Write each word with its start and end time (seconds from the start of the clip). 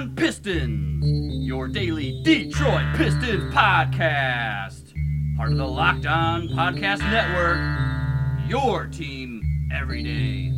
on 0.00 0.16
Pistons, 0.16 1.46
your 1.46 1.68
daily 1.68 2.22
Detroit 2.22 2.96
Pistons 2.96 3.52
podcast. 3.52 4.94
Part 5.36 5.52
of 5.52 5.58
the 5.58 5.66
Locked 5.66 6.06
On 6.06 6.48
Podcast 6.48 7.00
Network, 7.00 8.48
your 8.48 8.86
team 8.86 9.42
every 9.70 10.02
day. 10.02 10.52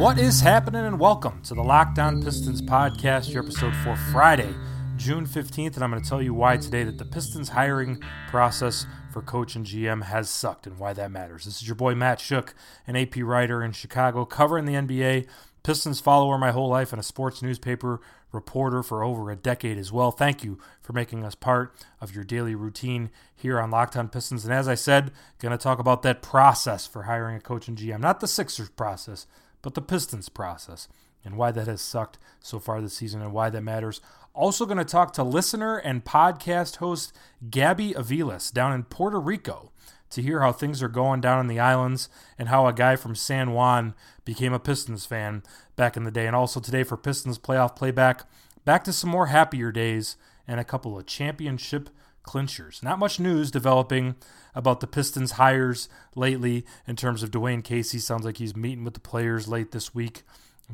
What 0.00 0.18
is 0.18 0.40
happening, 0.40 0.86
and 0.86 0.98
welcome 0.98 1.42
to 1.42 1.54
the 1.54 1.62
Locked 1.62 1.98
On 1.98 2.22
Pistons 2.22 2.62
podcast, 2.62 3.34
your 3.34 3.42
episode 3.42 3.76
for 3.76 3.96
Friday, 3.96 4.54
June 4.96 5.26
15th. 5.26 5.74
And 5.74 5.84
I'm 5.84 5.90
going 5.90 6.02
to 6.02 6.08
tell 6.08 6.22
you 6.22 6.32
why 6.32 6.56
today 6.56 6.84
that 6.84 6.96
the 6.96 7.04
Pistons 7.04 7.50
hiring 7.50 8.02
process 8.28 8.86
for 9.12 9.20
coach 9.20 9.56
and 9.56 9.66
GM 9.66 10.04
has 10.04 10.30
sucked 10.30 10.66
and 10.66 10.78
why 10.78 10.94
that 10.94 11.10
matters. 11.10 11.44
This 11.44 11.60
is 11.60 11.68
your 11.68 11.74
boy 11.74 11.94
Matt 11.94 12.18
Schoch, 12.18 12.54
an 12.86 12.96
AP 12.96 13.16
writer 13.18 13.62
in 13.62 13.72
Chicago, 13.72 14.24
covering 14.24 14.64
the 14.64 14.74
NBA 14.74 15.26
Pistons 15.62 16.00
follower 16.00 16.38
my 16.38 16.50
whole 16.50 16.68
life 16.68 16.92
and 16.92 17.00
a 17.00 17.04
sports 17.04 17.42
newspaper 17.42 18.00
reporter 18.32 18.82
for 18.82 19.02
over 19.02 19.30
a 19.30 19.36
decade 19.36 19.78
as 19.78 19.92
well. 19.92 20.10
Thank 20.10 20.44
you 20.44 20.58
for 20.80 20.92
making 20.92 21.24
us 21.24 21.34
part 21.34 21.74
of 22.00 22.14
your 22.14 22.24
daily 22.24 22.54
routine 22.54 23.10
here 23.34 23.60
on 23.60 23.70
Locked 23.70 23.96
On 23.96 24.08
Pistons. 24.08 24.44
And 24.44 24.52
as 24.52 24.68
I 24.68 24.74
said, 24.74 25.12
going 25.38 25.52
to 25.52 25.62
talk 25.62 25.78
about 25.78 26.02
that 26.02 26.22
process 26.22 26.86
for 26.86 27.04
hiring 27.04 27.36
a 27.36 27.40
coach 27.40 27.68
and 27.68 27.78
GM, 27.78 28.00
not 28.00 28.20
the 28.20 28.28
Sixers 28.28 28.70
process, 28.70 29.26
but 29.62 29.74
the 29.74 29.82
Pistons 29.82 30.28
process 30.28 30.88
and 31.24 31.36
why 31.36 31.50
that 31.52 31.66
has 31.66 31.80
sucked 31.80 32.18
so 32.40 32.58
far 32.58 32.80
this 32.80 32.94
season 32.94 33.20
and 33.20 33.32
why 33.32 33.50
that 33.50 33.62
matters. 33.62 34.00
Also, 34.34 34.64
going 34.64 34.78
to 34.78 34.84
talk 34.84 35.12
to 35.14 35.22
listener 35.22 35.76
and 35.76 36.04
podcast 36.04 36.76
host 36.76 37.12
Gabby 37.50 37.92
Aviles 37.92 38.52
down 38.52 38.72
in 38.72 38.84
Puerto 38.84 39.18
Rico 39.18 39.72
to 40.10 40.22
hear 40.22 40.40
how 40.40 40.52
things 40.52 40.82
are 40.82 40.88
going 40.88 41.20
down 41.20 41.40
in 41.40 41.46
the 41.46 41.60
islands 41.60 42.08
and 42.38 42.48
how 42.48 42.66
a 42.66 42.72
guy 42.72 42.96
from 42.96 43.14
San 43.14 43.52
Juan 43.52 43.94
became 44.24 44.52
a 44.52 44.58
Pistons 44.58 45.06
fan 45.06 45.42
back 45.76 45.96
in 45.96 46.04
the 46.04 46.10
day. 46.10 46.26
And 46.26 46.36
also 46.36 46.60
today 46.60 46.82
for 46.82 46.96
Pistons 46.96 47.38
playoff 47.38 47.76
playback, 47.76 48.24
back 48.64 48.84
to 48.84 48.92
some 48.92 49.10
more 49.10 49.26
happier 49.26 49.72
days 49.72 50.16
and 50.46 50.58
a 50.58 50.64
couple 50.64 50.98
of 50.98 51.06
championship 51.06 51.90
clinchers. 52.22 52.82
Not 52.82 52.98
much 52.98 53.18
news 53.18 53.50
developing 53.50 54.16
about 54.54 54.80
the 54.80 54.86
Pistons 54.86 55.32
hires 55.32 55.88
lately 56.14 56.64
in 56.86 56.96
terms 56.96 57.22
of 57.22 57.30
Dwane 57.30 57.64
Casey. 57.64 57.98
Sounds 57.98 58.24
like 58.24 58.36
he's 58.36 58.56
meeting 58.56 58.84
with 58.84 58.94
the 58.94 59.00
players 59.00 59.48
late 59.48 59.72
this 59.72 59.94
week. 59.94 60.22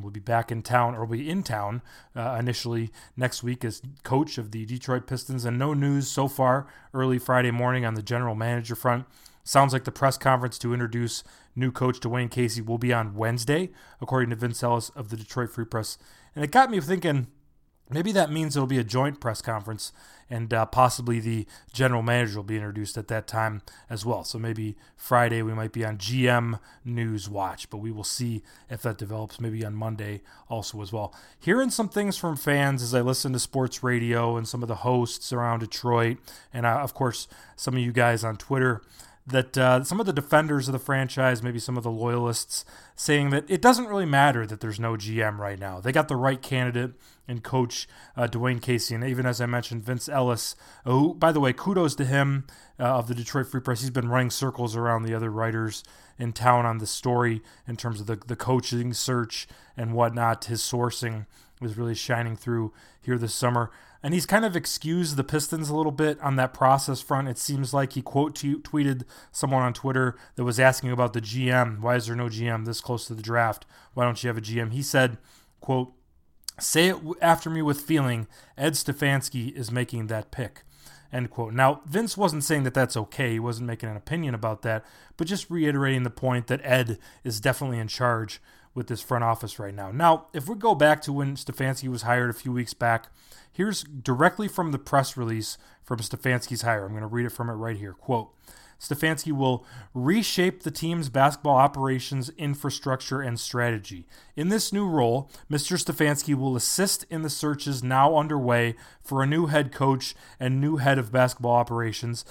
We'll 0.00 0.10
be 0.10 0.20
back 0.20 0.50
in 0.50 0.62
town, 0.62 0.94
or 0.94 1.04
we'll 1.04 1.18
be 1.18 1.30
in 1.30 1.42
town 1.42 1.80
uh, 2.16 2.36
initially 2.38 2.90
next 3.16 3.42
week 3.42 3.64
as 3.64 3.80
coach 4.02 4.38
of 4.38 4.50
the 4.50 4.66
Detroit 4.66 5.06
Pistons. 5.06 5.44
And 5.44 5.58
no 5.58 5.72
news 5.72 6.08
so 6.08 6.26
far 6.26 6.66
early 6.92 7.18
Friday 7.18 7.52
morning 7.52 7.84
on 7.84 7.94
the 7.94 8.02
general 8.02 8.34
manager 8.34 8.74
front. 8.74 9.06
Sounds 9.44 9.72
like 9.72 9.84
the 9.84 9.92
press 9.92 10.16
conference 10.16 10.58
to 10.58 10.72
introduce 10.72 11.22
new 11.54 11.70
coach 11.70 12.00
Dwane 12.00 12.30
Casey 12.30 12.62
will 12.62 12.78
be 12.78 12.92
on 12.92 13.14
Wednesday, 13.14 13.70
according 14.00 14.30
to 14.30 14.36
Vince 14.36 14.62
Ellis 14.62 14.88
of 14.90 15.10
the 15.10 15.16
Detroit 15.16 15.50
Free 15.50 15.66
Press. 15.66 15.98
And 16.34 16.42
it 16.42 16.50
got 16.50 16.70
me 16.70 16.80
thinking 16.80 17.28
maybe 17.90 18.12
that 18.12 18.30
means 18.30 18.56
it'll 18.56 18.66
be 18.66 18.78
a 18.78 18.84
joint 18.84 19.20
press 19.20 19.42
conference 19.42 19.92
and 20.30 20.52
uh, 20.54 20.66
possibly 20.66 21.20
the 21.20 21.46
general 21.72 22.02
manager 22.02 22.38
will 22.38 22.44
be 22.44 22.56
introduced 22.56 22.96
at 22.96 23.08
that 23.08 23.26
time 23.26 23.62
as 23.90 24.04
well. 24.04 24.24
So 24.24 24.38
maybe 24.38 24.76
Friday 24.96 25.42
we 25.42 25.52
might 25.52 25.72
be 25.72 25.84
on 25.84 25.98
GM 25.98 26.58
News 26.84 27.28
Watch, 27.28 27.68
but 27.70 27.78
we 27.78 27.90
will 27.90 28.04
see 28.04 28.42
if 28.70 28.82
that 28.82 28.98
develops 28.98 29.40
maybe 29.40 29.64
on 29.64 29.74
Monday 29.74 30.22
also 30.48 30.80
as 30.82 30.92
well. 30.92 31.14
Hearing 31.38 31.70
some 31.70 31.88
things 31.88 32.16
from 32.16 32.36
fans 32.36 32.82
as 32.82 32.94
I 32.94 33.00
listen 33.00 33.32
to 33.32 33.38
sports 33.38 33.82
radio 33.82 34.36
and 34.36 34.48
some 34.48 34.62
of 34.62 34.68
the 34.68 34.76
hosts 34.76 35.32
around 35.32 35.60
Detroit, 35.60 36.18
and 36.52 36.64
uh, 36.66 36.80
of 36.80 36.94
course 36.94 37.28
some 37.56 37.74
of 37.74 37.80
you 37.80 37.92
guys 37.92 38.24
on 38.24 38.36
Twitter 38.36 38.82
that 39.26 39.56
uh, 39.56 39.82
some 39.82 40.00
of 40.00 40.06
the 40.06 40.12
defenders 40.12 40.68
of 40.68 40.72
the 40.72 40.78
franchise, 40.78 41.42
maybe 41.42 41.58
some 41.58 41.78
of 41.78 41.82
the 41.82 41.90
loyalists, 41.90 42.64
saying 42.94 43.30
that 43.30 43.44
it 43.48 43.62
doesn't 43.62 43.86
really 43.86 44.04
matter 44.04 44.46
that 44.46 44.60
there's 44.60 44.78
no 44.78 44.96
GM 44.96 45.38
right 45.38 45.58
now. 45.58 45.80
They 45.80 45.92
got 45.92 46.08
the 46.08 46.16
right 46.16 46.40
candidate 46.42 46.92
and 47.26 47.42
coach 47.42 47.88
uh, 48.16 48.26
Dwane 48.26 48.60
Casey, 48.60 48.94
and 48.94 49.04
even 49.04 49.26
as 49.26 49.40
I 49.40 49.46
mentioned, 49.46 49.82
Vince 49.82 50.08
Ellis. 50.08 50.56
Who, 50.84 51.14
by 51.14 51.32
the 51.32 51.40
way, 51.40 51.52
kudos 51.52 51.94
to 51.96 52.04
him 52.04 52.46
uh, 52.78 52.84
of 52.84 53.08
the 53.08 53.14
Detroit 53.14 53.46
Free 53.46 53.60
Press. 53.60 53.80
He's 53.80 53.90
been 53.90 54.08
running 54.08 54.30
circles 54.30 54.76
around 54.76 55.02
the 55.02 55.14
other 55.14 55.30
writers 55.30 55.82
in 56.18 56.32
town 56.32 56.66
on 56.66 56.78
the 56.78 56.86
story 56.86 57.42
in 57.66 57.76
terms 57.76 58.00
of 58.00 58.06
the 58.06 58.16
the 58.16 58.36
coaching 58.36 58.92
search 58.92 59.48
and 59.76 59.94
whatnot. 59.94 60.44
His 60.46 60.62
sourcing 60.62 61.26
was 61.60 61.78
really 61.78 61.94
shining 61.94 62.36
through 62.36 62.72
here 63.00 63.16
this 63.16 63.34
summer 63.34 63.70
and 64.04 64.12
he's 64.12 64.26
kind 64.26 64.44
of 64.44 64.54
excused 64.54 65.16
the 65.16 65.24
Pistons 65.24 65.70
a 65.70 65.74
little 65.74 65.90
bit 65.90 66.20
on 66.20 66.36
that 66.36 66.52
process 66.52 67.00
front. 67.00 67.26
It 67.26 67.38
seems 67.38 67.72
like 67.72 67.94
he 67.94 68.02
quote 68.02 68.34
t- 68.34 68.56
tweeted 68.56 69.04
someone 69.32 69.62
on 69.62 69.72
Twitter 69.72 70.14
that 70.36 70.44
was 70.44 70.60
asking 70.60 70.90
about 70.90 71.14
the 71.14 71.22
GM. 71.22 71.80
Why 71.80 71.96
is 71.96 72.06
there 72.06 72.14
no 72.14 72.26
GM 72.26 72.66
this 72.66 72.82
close 72.82 73.06
to 73.06 73.14
the 73.14 73.22
draft? 73.22 73.64
Why 73.94 74.04
don't 74.04 74.22
you 74.22 74.28
have 74.28 74.36
a 74.36 74.42
GM? 74.42 74.72
He 74.72 74.82
said, 74.82 75.16
"quote 75.62 75.94
Say 76.58 76.88
it 76.88 76.98
after 77.20 77.50
me 77.50 77.62
with 77.62 77.80
feeling. 77.80 78.26
Ed 78.56 78.74
Stefanski 78.74 79.52
is 79.54 79.70
making 79.70 80.06
that 80.08 80.30
pick." 80.30 80.62
End 81.12 81.30
quote. 81.30 81.54
Now, 81.54 81.80
Vince 81.86 82.16
wasn't 82.16 82.44
saying 82.44 82.64
that 82.64 82.74
that's 82.74 82.96
okay. 82.96 83.32
He 83.32 83.40
wasn't 83.40 83.68
making 83.68 83.88
an 83.88 83.96
opinion 83.96 84.34
about 84.34 84.62
that, 84.62 84.84
but 85.16 85.28
just 85.28 85.48
reiterating 85.48 86.02
the 86.02 86.10
point 86.10 86.48
that 86.48 86.60
Ed 86.64 86.98
is 87.22 87.40
definitely 87.40 87.78
in 87.78 87.86
charge 87.86 88.42
with 88.74 88.88
this 88.88 89.00
front 89.00 89.22
office 89.22 89.60
right 89.60 89.74
now. 89.74 89.92
Now, 89.92 90.26
if 90.32 90.48
we 90.48 90.56
go 90.56 90.74
back 90.74 91.00
to 91.02 91.12
when 91.12 91.36
Stefanski 91.36 91.88
was 91.88 92.02
hired 92.02 92.30
a 92.30 92.34
few 92.34 92.50
weeks 92.50 92.74
back, 92.74 93.08
Here's 93.54 93.84
directly 93.84 94.48
from 94.48 94.72
the 94.72 94.80
press 94.80 95.16
release 95.16 95.58
from 95.84 96.00
Stefanski's 96.00 96.62
hire. 96.62 96.84
I'm 96.84 96.90
going 96.90 97.02
to 97.02 97.06
read 97.06 97.24
it 97.24 97.30
from 97.30 97.48
it 97.48 97.52
right 97.52 97.76
here. 97.76 97.92
Quote 97.92 98.34
Stefanski 98.80 99.32
will 99.32 99.64
reshape 99.92 100.62
the 100.62 100.70
team's 100.70 101.08
basketball 101.08 101.56
operations, 101.56 102.30
infrastructure, 102.36 103.20
and 103.20 103.38
strategy. 103.38 104.06
In 104.36 104.48
this 104.48 104.72
new 104.72 104.86
role, 104.86 105.30
Mr. 105.50 105.78
Stefanski 105.78 106.34
will 106.34 106.56
assist 106.56 107.06
in 107.10 107.22
the 107.22 107.30
searches 107.30 107.82
now 107.82 108.16
underway 108.16 108.74
for 109.02 109.22
a 109.22 109.26
new 109.26 109.46
head 109.46 109.72
coach 109.72 110.14
and 110.38 110.60
new 110.60 110.76
head 110.76 110.98
of 110.98 111.12
basketball 111.12 111.54
operations, 111.54 112.24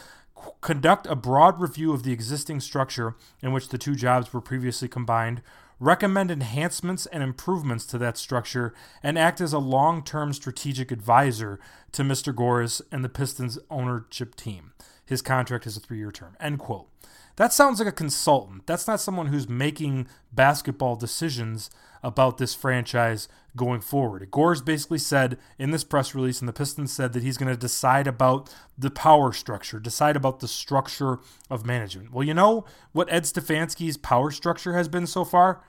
conduct 0.62 1.08
a 1.08 1.16
broad 1.16 1.60
review 1.60 1.94
of 1.94 2.04
the 2.04 2.12
existing 2.12 2.60
structure 2.60 3.16
in 3.42 3.52
which 3.52 3.70
the 3.70 3.78
two 3.78 3.96
jobs 3.96 4.34
were 4.34 4.42
previously 4.42 4.88
combined, 4.88 5.42
recommend 5.80 6.32
enhancements 6.32 7.06
and 7.08 7.24
improvements 7.24 7.86
to 7.86 7.98
that 7.98 8.18
structure, 8.18 8.74
and 9.02 9.18
act 9.18 9.42
as 9.42 9.54
a 9.54 9.60
long 9.60 10.04
term 10.04 10.34
strategic 10.34 10.92
advisor 10.92 11.60
to 11.92 12.04
Mr. 12.04 12.36
Gores 12.36 12.82
and 12.92 13.04
the 13.04 13.10
Pistons 13.10 13.58
ownership 13.70 14.36
team. 14.36 14.74
His 15.14 15.22
contract 15.22 15.68
is 15.68 15.78
a 15.78 15.80
three 15.80 16.00
year 16.00 16.12
term. 16.12 16.36
End 16.40 16.58
quote. 16.58 16.88
That 17.36 17.54
sounds 17.54 17.78
like 17.78 17.88
a 17.88 17.92
consultant. 17.92 18.66
That's 18.66 18.88
not 18.88 19.00
someone 19.00 19.28
who's 19.28 19.48
making 19.48 20.08
basketball 20.32 20.96
decisions 20.96 21.70
about 22.02 22.40
this 22.40 22.56
franchise 22.56 23.28
going 23.56 23.82
forward. 23.82 24.32
Gores 24.32 24.64
basically 24.64 24.98
said 24.98 25.38
in 25.60 25.70
this 25.70 25.84
press 25.84 26.16
release, 26.16 26.40
and 26.40 26.50
the 26.50 26.54
Pistons 26.54 26.92
said 26.92 27.14
that 27.14 27.22
he's 27.22 27.38
going 27.38 27.52
to 27.52 27.56
decide 27.56 28.08
about 28.08 28.52
the 28.76 28.90
power 28.90 29.32
structure, 29.34 29.80
decide 29.80 30.16
about 30.16 30.40
the 30.40 30.48
structure 30.48 31.20
of 31.48 31.64
management. 31.64 32.12
Well, 32.12 32.26
you 32.26 32.34
know 32.34 32.66
what 32.92 33.12
Ed 33.14 33.26
Stefanski's 33.26 33.98
power 33.98 34.32
structure 34.32 34.76
has 34.76 34.88
been 34.88 35.06
so 35.06 35.24
far? 35.24 35.62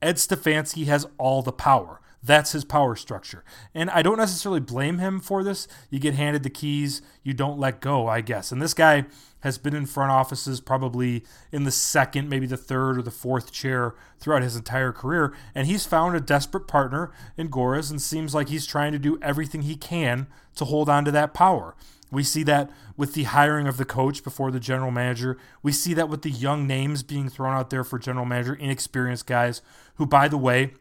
Ed 0.00 0.16
Stefanski 0.16 0.86
has 0.86 1.08
all 1.18 1.42
the 1.42 1.50
power. 1.50 2.00
That's 2.22 2.52
his 2.52 2.64
power 2.64 2.94
structure. 2.94 3.42
And 3.74 3.90
I 3.90 4.02
don't 4.02 4.18
necessarily 4.18 4.60
blame 4.60 4.98
him 4.98 5.18
for 5.18 5.42
this. 5.42 5.66
You 5.90 5.98
get 5.98 6.14
handed 6.14 6.44
the 6.44 6.50
keys, 6.50 7.02
you 7.22 7.34
don't 7.34 7.58
let 7.58 7.80
go, 7.80 8.06
I 8.06 8.20
guess. 8.20 8.52
And 8.52 8.62
this 8.62 8.74
guy 8.74 9.06
has 9.40 9.58
been 9.58 9.74
in 9.74 9.86
front 9.86 10.12
offices 10.12 10.60
probably 10.60 11.24
in 11.50 11.64
the 11.64 11.72
second, 11.72 12.28
maybe 12.28 12.46
the 12.46 12.56
third 12.56 12.96
or 12.96 13.02
the 13.02 13.10
fourth 13.10 13.50
chair 13.50 13.94
throughout 14.20 14.42
his 14.42 14.54
entire 14.54 14.92
career. 14.92 15.34
And 15.52 15.66
he's 15.66 15.84
found 15.84 16.14
a 16.14 16.20
desperate 16.20 16.68
partner 16.68 17.10
in 17.36 17.48
Gores 17.48 17.90
and 17.90 18.00
seems 18.00 18.34
like 18.34 18.48
he's 18.48 18.66
trying 18.66 18.92
to 18.92 19.00
do 19.00 19.18
everything 19.20 19.62
he 19.62 19.74
can 19.74 20.28
to 20.54 20.64
hold 20.64 20.88
on 20.88 21.04
to 21.04 21.10
that 21.10 21.34
power. 21.34 21.74
We 22.12 22.22
see 22.22 22.42
that 22.44 22.70
with 22.96 23.14
the 23.14 23.24
hiring 23.24 23.66
of 23.66 23.78
the 23.78 23.86
coach 23.86 24.22
before 24.22 24.50
the 24.50 24.60
general 24.60 24.90
manager. 24.90 25.38
We 25.62 25.72
see 25.72 25.94
that 25.94 26.10
with 26.10 26.22
the 26.22 26.30
young 26.30 26.66
names 26.66 27.02
being 27.02 27.28
thrown 27.30 27.54
out 27.54 27.70
there 27.70 27.84
for 27.84 27.98
general 27.98 28.26
manager, 28.26 28.54
inexperienced 28.54 29.26
guys 29.26 29.62
who, 29.94 30.06
by 30.06 30.28
the 30.28 30.36
way, 30.36 30.74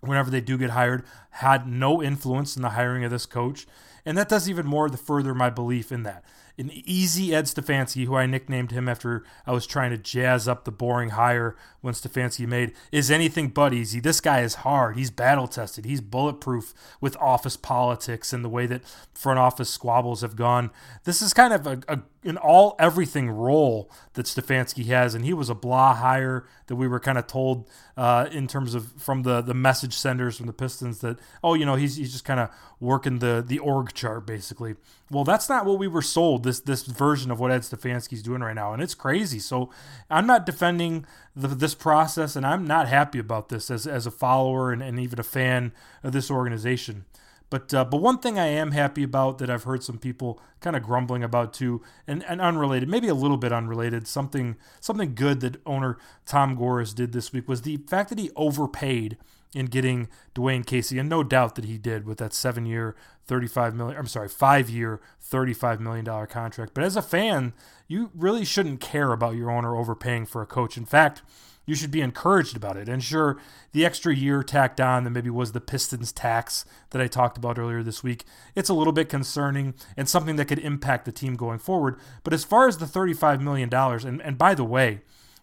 whenever 0.00 0.30
they 0.30 0.40
do 0.40 0.58
get 0.58 0.70
hired, 0.70 1.04
had 1.30 1.66
no 1.66 2.02
influence 2.02 2.56
in 2.56 2.62
the 2.62 2.70
hiring 2.70 3.04
of 3.04 3.10
this 3.10 3.26
coach. 3.26 3.66
And 4.04 4.16
that 4.16 4.28
does 4.28 4.48
even 4.48 4.66
more 4.66 4.88
to 4.88 4.96
further 4.96 5.34
my 5.34 5.50
belief 5.50 5.90
in 5.90 6.04
that 6.04 6.24
an 6.58 6.70
easy 6.72 7.34
Ed 7.34 7.44
Stefanski, 7.44 8.06
who 8.06 8.14
I 8.14 8.26
nicknamed 8.26 8.70
him 8.70 8.88
after 8.88 9.24
I 9.46 9.52
was 9.52 9.66
trying 9.66 9.90
to 9.90 9.98
jazz 9.98 10.48
up 10.48 10.64
the 10.64 10.72
boring 10.72 11.10
hire 11.10 11.54
when 11.82 11.92
Stefanski 11.92 12.46
made, 12.46 12.72
is 12.90 13.10
anything 13.10 13.48
but 13.48 13.74
easy. 13.74 14.00
This 14.00 14.20
guy 14.20 14.40
is 14.40 14.56
hard. 14.56 14.96
He's 14.96 15.10
battle 15.10 15.48
tested. 15.48 15.84
He's 15.84 16.00
bulletproof 16.00 16.72
with 17.00 17.16
office 17.18 17.56
politics 17.56 18.32
and 18.32 18.44
the 18.44 18.48
way 18.48 18.66
that 18.66 18.82
front 19.14 19.38
office 19.38 19.68
squabbles 19.68 20.22
have 20.22 20.36
gone. 20.36 20.70
This 21.04 21.20
is 21.20 21.34
kind 21.34 21.52
of 21.52 21.66
a, 21.66 21.80
a 21.88 22.00
an 22.26 22.36
all 22.36 22.74
everything 22.78 23.30
role 23.30 23.90
that 24.14 24.26
Stefanski 24.26 24.86
has, 24.86 25.14
and 25.14 25.24
he 25.24 25.32
was 25.32 25.48
a 25.48 25.54
blah 25.54 25.94
hire 25.94 26.44
that 26.66 26.76
we 26.76 26.88
were 26.88 27.00
kind 27.00 27.16
of 27.16 27.26
told 27.26 27.68
uh, 27.96 28.28
in 28.30 28.46
terms 28.46 28.74
of 28.74 28.92
from 29.00 29.22
the 29.22 29.40
the 29.40 29.54
message 29.54 29.94
senders 29.94 30.36
from 30.36 30.46
the 30.46 30.52
Pistons 30.52 31.00
that 31.00 31.18
oh, 31.42 31.54
you 31.54 31.64
know, 31.64 31.76
he's 31.76 31.96
he's 31.96 32.12
just 32.12 32.24
kind 32.24 32.40
of 32.40 32.50
working 32.80 33.20
the 33.20 33.42
the 33.46 33.58
org 33.58 33.92
chart 33.94 34.26
basically. 34.26 34.74
Well, 35.10 35.24
that's 35.24 35.48
not 35.48 35.64
what 35.64 35.78
we 35.78 35.86
were 35.86 36.02
sold. 36.02 36.42
This 36.42 36.60
this 36.60 36.84
version 36.84 37.30
of 37.30 37.38
what 37.38 37.52
Ed 37.52 37.60
Stefanski's 37.60 38.22
doing 38.22 38.42
right 38.42 38.54
now, 38.54 38.72
and 38.72 38.82
it's 38.82 38.94
crazy. 38.94 39.38
So 39.38 39.70
I'm 40.10 40.26
not 40.26 40.44
defending 40.44 41.06
the, 41.34 41.48
this 41.48 41.74
process, 41.74 42.34
and 42.36 42.44
I'm 42.44 42.66
not 42.66 42.88
happy 42.88 43.18
about 43.18 43.48
this 43.48 43.70
as 43.70 43.86
as 43.86 44.06
a 44.06 44.10
follower 44.10 44.72
and, 44.72 44.82
and 44.82 44.98
even 44.98 45.20
a 45.20 45.24
fan 45.24 45.72
of 46.02 46.12
this 46.12 46.30
organization. 46.30 47.04
But 47.48 47.72
uh, 47.72 47.84
but 47.84 47.98
one 47.98 48.18
thing 48.18 48.38
I 48.38 48.46
am 48.46 48.72
happy 48.72 49.02
about 49.04 49.38
that 49.38 49.50
I've 49.50 49.62
heard 49.62 49.84
some 49.84 49.98
people 49.98 50.40
kind 50.60 50.74
of 50.74 50.82
grumbling 50.82 51.22
about 51.22 51.52
too, 51.54 51.80
and, 52.06 52.24
and 52.24 52.40
unrelated, 52.40 52.88
maybe 52.88 53.08
a 53.08 53.14
little 53.14 53.36
bit 53.36 53.52
unrelated, 53.52 54.08
something 54.08 54.56
something 54.80 55.14
good 55.14 55.40
that 55.40 55.60
owner 55.64 55.96
Tom 56.24 56.56
Gores 56.56 56.92
did 56.92 57.12
this 57.12 57.32
week 57.32 57.48
was 57.48 57.62
the 57.62 57.76
fact 57.88 58.08
that 58.08 58.18
he 58.18 58.30
overpaid 58.34 59.16
in 59.54 59.66
getting 59.66 60.08
Dwane 60.34 60.66
Casey, 60.66 60.98
and 60.98 61.08
no 61.08 61.22
doubt 61.22 61.54
that 61.54 61.64
he 61.64 61.78
did 61.78 62.04
with 62.04 62.18
that 62.18 62.34
seven 62.34 62.66
year, 62.66 62.96
thirty 63.24 63.46
five 63.46 63.74
million. 63.76 63.96
I'm 63.96 64.08
sorry, 64.08 64.28
five 64.28 64.68
year, 64.68 65.00
thirty 65.20 65.54
five 65.54 65.80
million 65.80 66.04
dollar 66.04 66.26
contract. 66.26 66.74
But 66.74 66.82
as 66.82 66.96
a 66.96 67.02
fan, 67.02 67.52
you 67.86 68.10
really 68.12 68.44
shouldn't 68.44 68.80
care 68.80 69.12
about 69.12 69.36
your 69.36 69.52
owner 69.52 69.76
overpaying 69.76 70.26
for 70.26 70.42
a 70.42 70.46
coach. 70.46 70.76
In 70.76 70.84
fact 70.84 71.22
you 71.66 71.74
should 71.74 71.90
be 71.90 72.00
encouraged 72.00 72.56
about 72.56 72.76
it. 72.76 72.88
And 72.88 73.02
sure, 73.02 73.38
the 73.72 73.84
extra 73.84 74.14
year 74.14 74.42
tacked 74.42 74.80
on 74.80 75.04
that 75.04 75.10
maybe 75.10 75.30
was 75.30 75.52
the 75.52 75.60
Pistons 75.60 76.12
tax 76.12 76.64
that 76.90 77.02
I 77.02 77.08
talked 77.08 77.36
about 77.36 77.58
earlier 77.58 77.82
this 77.82 78.02
week, 78.02 78.24
it's 78.54 78.68
a 78.68 78.74
little 78.74 78.92
bit 78.92 79.08
concerning 79.08 79.74
and 79.96 80.08
something 80.08 80.36
that 80.36 80.46
could 80.46 80.60
impact 80.60 81.04
the 81.04 81.12
team 81.12 81.34
going 81.34 81.58
forward. 81.58 81.98
But 82.22 82.32
as 82.32 82.44
far 82.44 82.68
as 82.68 82.78
the 82.78 82.86
$35 82.86 83.40
million, 83.40 83.72
and, 83.74 84.22
and 84.22 84.38
by 84.38 84.54
the 84.54 84.64
way, 84.64 85.00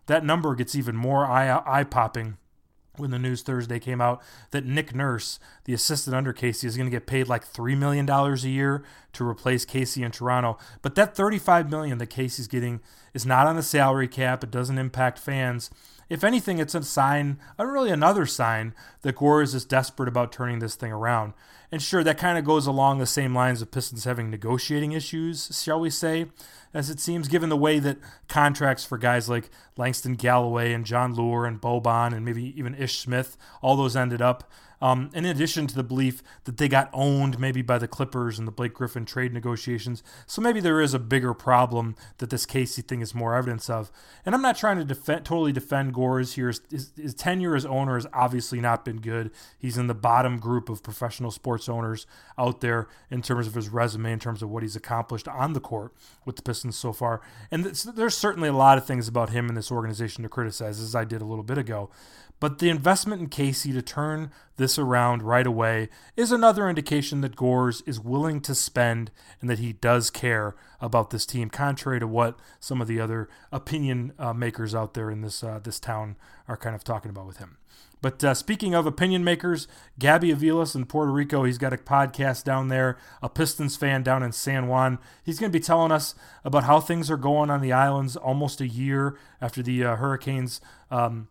that 0.08 0.26
number 0.26 0.56
gets 0.56 0.76
even 0.76 0.96
more 0.96 1.26
eye 1.26 1.84
popping 1.84 2.38
when 2.98 3.12
the 3.12 3.20
news 3.20 3.42
Thursday 3.42 3.80
came 3.80 4.02
out 4.02 4.22
that 4.52 4.66
Nick 4.66 4.94
Nurse, 4.94 5.40
the 5.66 5.74
assistant 5.74 6.16
under 6.16 6.32
Casey, 6.32 6.68
is 6.68 6.78
going 6.78 6.86
to 6.86 6.96
get 6.96 7.08
paid 7.08 7.28
like 7.28 7.52
$3 7.52 7.78
million 7.78 8.08
a 8.10 8.36
year 8.36 8.84
to 9.14 9.28
replace 9.28 9.66
Casey 9.66 10.04
in 10.04 10.12
Toronto. 10.12 10.58
But 10.82 10.96
that 10.96 11.16
35 11.16 11.70
million 11.70 11.98
that 11.98 12.08
Casey's 12.08 12.48
getting 12.48 12.82
is 13.14 13.26
not 13.26 13.48
on 13.48 13.56
the 13.56 13.64
salary 13.64 14.08
cap. 14.08 14.44
It 14.44 14.52
doesn't 14.52 14.78
impact 14.78 15.18
fans. 15.18 15.72
If 16.10 16.24
anything, 16.24 16.60
it's 16.60 16.76
a 16.76 16.84
sign, 16.84 17.40
uh, 17.60 17.66
really 17.66 17.92
another 17.92 18.26
sign, 18.26 18.74
that 19.02 19.16
Gore 19.16 19.42
is 19.42 19.54
just 19.54 19.70
desperate 19.70 20.10
about 20.10 20.32
turning 20.32 20.60
this 20.60 20.76
thing 20.76 20.92
around. 20.92 21.34
And 21.72 21.82
sure, 21.82 22.04
that 22.04 22.20
kind 22.20 22.38
of 22.38 22.46
goes 22.46 22.68
along 22.68 23.00
the 23.00 23.08
same 23.08 23.34
lines 23.34 23.62
of 23.62 23.72
Pistons 23.72 24.04
having 24.04 24.30
negotiating 24.30 24.92
issues, 24.92 25.60
shall 25.64 25.80
we 25.80 25.90
say, 25.90 26.28
as 26.72 26.92
it 26.92 27.00
seems, 27.00 27.28
given 27.28 27.50
the 27.50 27.58
way 27.58 27.80
that 27.80 27.98
contracts 28.28 28.86
for 28.86 28.98
guys 29.00 29.28
like 29.28 29.50
Langston 29.76 30.14
Galloway 30.14 30.74
and 30.74 30.86
Jon 30.86 31.16
Leuer 31.16 31.48
and 31.48 31.60
Boban 31.60 32.14
and 32.14 32.24
maybe 32.24 32.54
even 32.60 32.76
Ish 32.76 33.00
Smith, 33.00 33.38
all 33.62 33.76
those 33.76 33.96
ended 33.96 34.22
up. 34.22 34.50
Um, 34.84 35.12
in 35.14 35.24
addition 35.24 35.66
to 35.68 35.76
the 35.76 35.82
belief 35.82 36.22
that 36.44 36.58
they 36.58 36.68
got 36.68 36.90
owned 36.92 37.40
maybe 37.40 37.62
by 37.62 37.78
the 37.78 37.88
Clippers 37.88 38.38
and 38.38 38.46
the 38.46 38.52
Blake 38.52 38.74
Griffin 38.74 39.06
trade 39.06 39.32
negotiations. 39.32 40.04
So 40.28 40.42
maybe 40.42 40.60
there 40.60 40.82
is 40.82 40.94
a 40.94 41.00
bigger 41.00 41.34
problem 41.34 41.96
that 42.18 42.30
this 42.30 42.46
Casey 42.46 42.82
thing 42.82 43.00
is 43.00 43.16
more 43.16 43.34
evidence 43.34 43.70
of. 43.70 43.94
And 44.26 44.36
I'm 44.36 44.42
not 44.42 44.58
trying 44.58 44.86
to 44.86 44.94
totally 44.94 45.54
defend 45.54 45.94
Gores 45.94 46.34
here. 46.34 46.48
His, 46.70 46.92
his 46.98 47.14
tenure 47.14 47.56
as 47.56 47.66
owner 47.66 47.94
has 47.94 48.06
obviously 48.12 48.60
not 48.60 48.84
been 48.84 49.00
good. 49.00 49.32
He's 49.58 49.78
in 49.78 49.88
the 49.88 49.94
bottom 49.94 50.38
group 50.38 50.68
of 50.68 50.84
professional 50.84 51.32
sports 51.32 51.70
owners 51.70 52.06
out 52.38 52.60
there 52.60 52.90
in 53.10 53.22
terms 53.22 53.48
of 53.48 53.54
his 53.54 53.70
resume, 53.70 54.12
in 54.12 54.20
terms 54.20 54.44
of 54.44 54.50
what 54.50 54.64
he's 54.64 54.76
accomplished 54.76 55.30
on 55.30 55.54
the 55.54 55.62
court 55.62 55.94
with 56.26 56.36
the 56.36 56.42
Pistons 56.42 56.76
so 56.76 56.92
far. 56.92 57.22
And 57.50 57.64
there's 57.64 58.18
certainly 58.18 58.50
a 58.50 58.54
lot 58.54 58.78
of 58.78 58.86
things 58.86 59.08
about 59.08 59.30
him 59.30 59.48
and 59.48 59.56
this 59.56 59.72
organization 59.72 60.24
to 60.24 60.30
criticize, 60.30 60.82
as 60.82 60.94
I 60.94 61.06
did 61.06 61.22
a 61.22 61.26
little 61.26 61.46
bit 61.46 61.58
ago. 61.58 61.90
But 62.40 62.60
the 62.60 62.70
investment 62.70 63.22
in 63.22 63.30
Casey 63.30 63.72
to 63.72 63.82
turn 63.82 64.32
this 64.58 64.78
around 64.78 65.24
right 65.24 65.48
away 65.48 65.90
is 66.18 66.32
another 66.32 66.68
indication 66.68 67.22
that 67.22 67.36
Gores 67.36 67.82
is 67.86 68.00
willing 68.00 68.42
to 68.42 68.54
spend 68.54 69.12
and 69.40 69.50
that 69.50 69.60
he 69.60 69.74
does 69.74 70.10
care 70.10 70.56
about 70.82 71.10
this 71.10 71.26
team, 71.26 71.50
contrary 71.50 72.00
to 72.00 72.08
what 72.08 72.38
some 72.60 72.82
of 72.82 72.88
the 72.88 73.00
other 73.00 73.30
opinion 73.52 74.12
uh, 74.20 74.34
makers 74.34 74.76
out 74.76 74.94
there 74.94 75.10
in 75.10 75.22
this 75.22 75.44
uh, 75.44 75.60
this 75.64 75.80
town 75.80 76.18
are 76.48 76.58
kind 76.58 76.76
of 76.76 76.84
talking 76.84 77.10
about 77.10 77.28
with 77.28 77.38
him. 77.38 77.58
But 78.04 78.22
uh, 78.22 78.34
speaking 78.34 78.76
of 78.76 78.86
opinion 78.86 79.24
makers, 79.24 79.66
Gabby 79.98 80.34
Aviles 80.34 80.76
in 80.76 80.86
Puerto 80.86 81.10
Rico, 81.10 81.46
he's 81.46 81.58
got 81.58 81.72
a 81.72 81.78
podcast 81.78 82.44
down 82.44 82.68
there, 82.68 82.98
a 83.22 83.30
Pistons 83.30 83.78
fan 83.78 84.04
down 84.04 84.22
in 84.22 84.34
San 84.34 84.68
Juan. 84.68 85.00
He's 85.24 85.40
going 85.40 85.50
to 85.50 85.58
be 85.58 85.64
telling 85.64 85.90
us 85.90 86.14
about 86.44 86.66
how 86.66 86.82
things 86.82 87.10
are 87.10 87.16
going 87.16 87.50
on 87.50 87.62
the 87.62 87.72
islands 87.72 88.18
almost 88.18 88.60
a 88.60 88.68
year 88.68 89.18
after 89.40 89.64
the 89.64 89.86
uh, 89.86 89.96
hurricanes 89.96 90.60
um, 90.92 91.30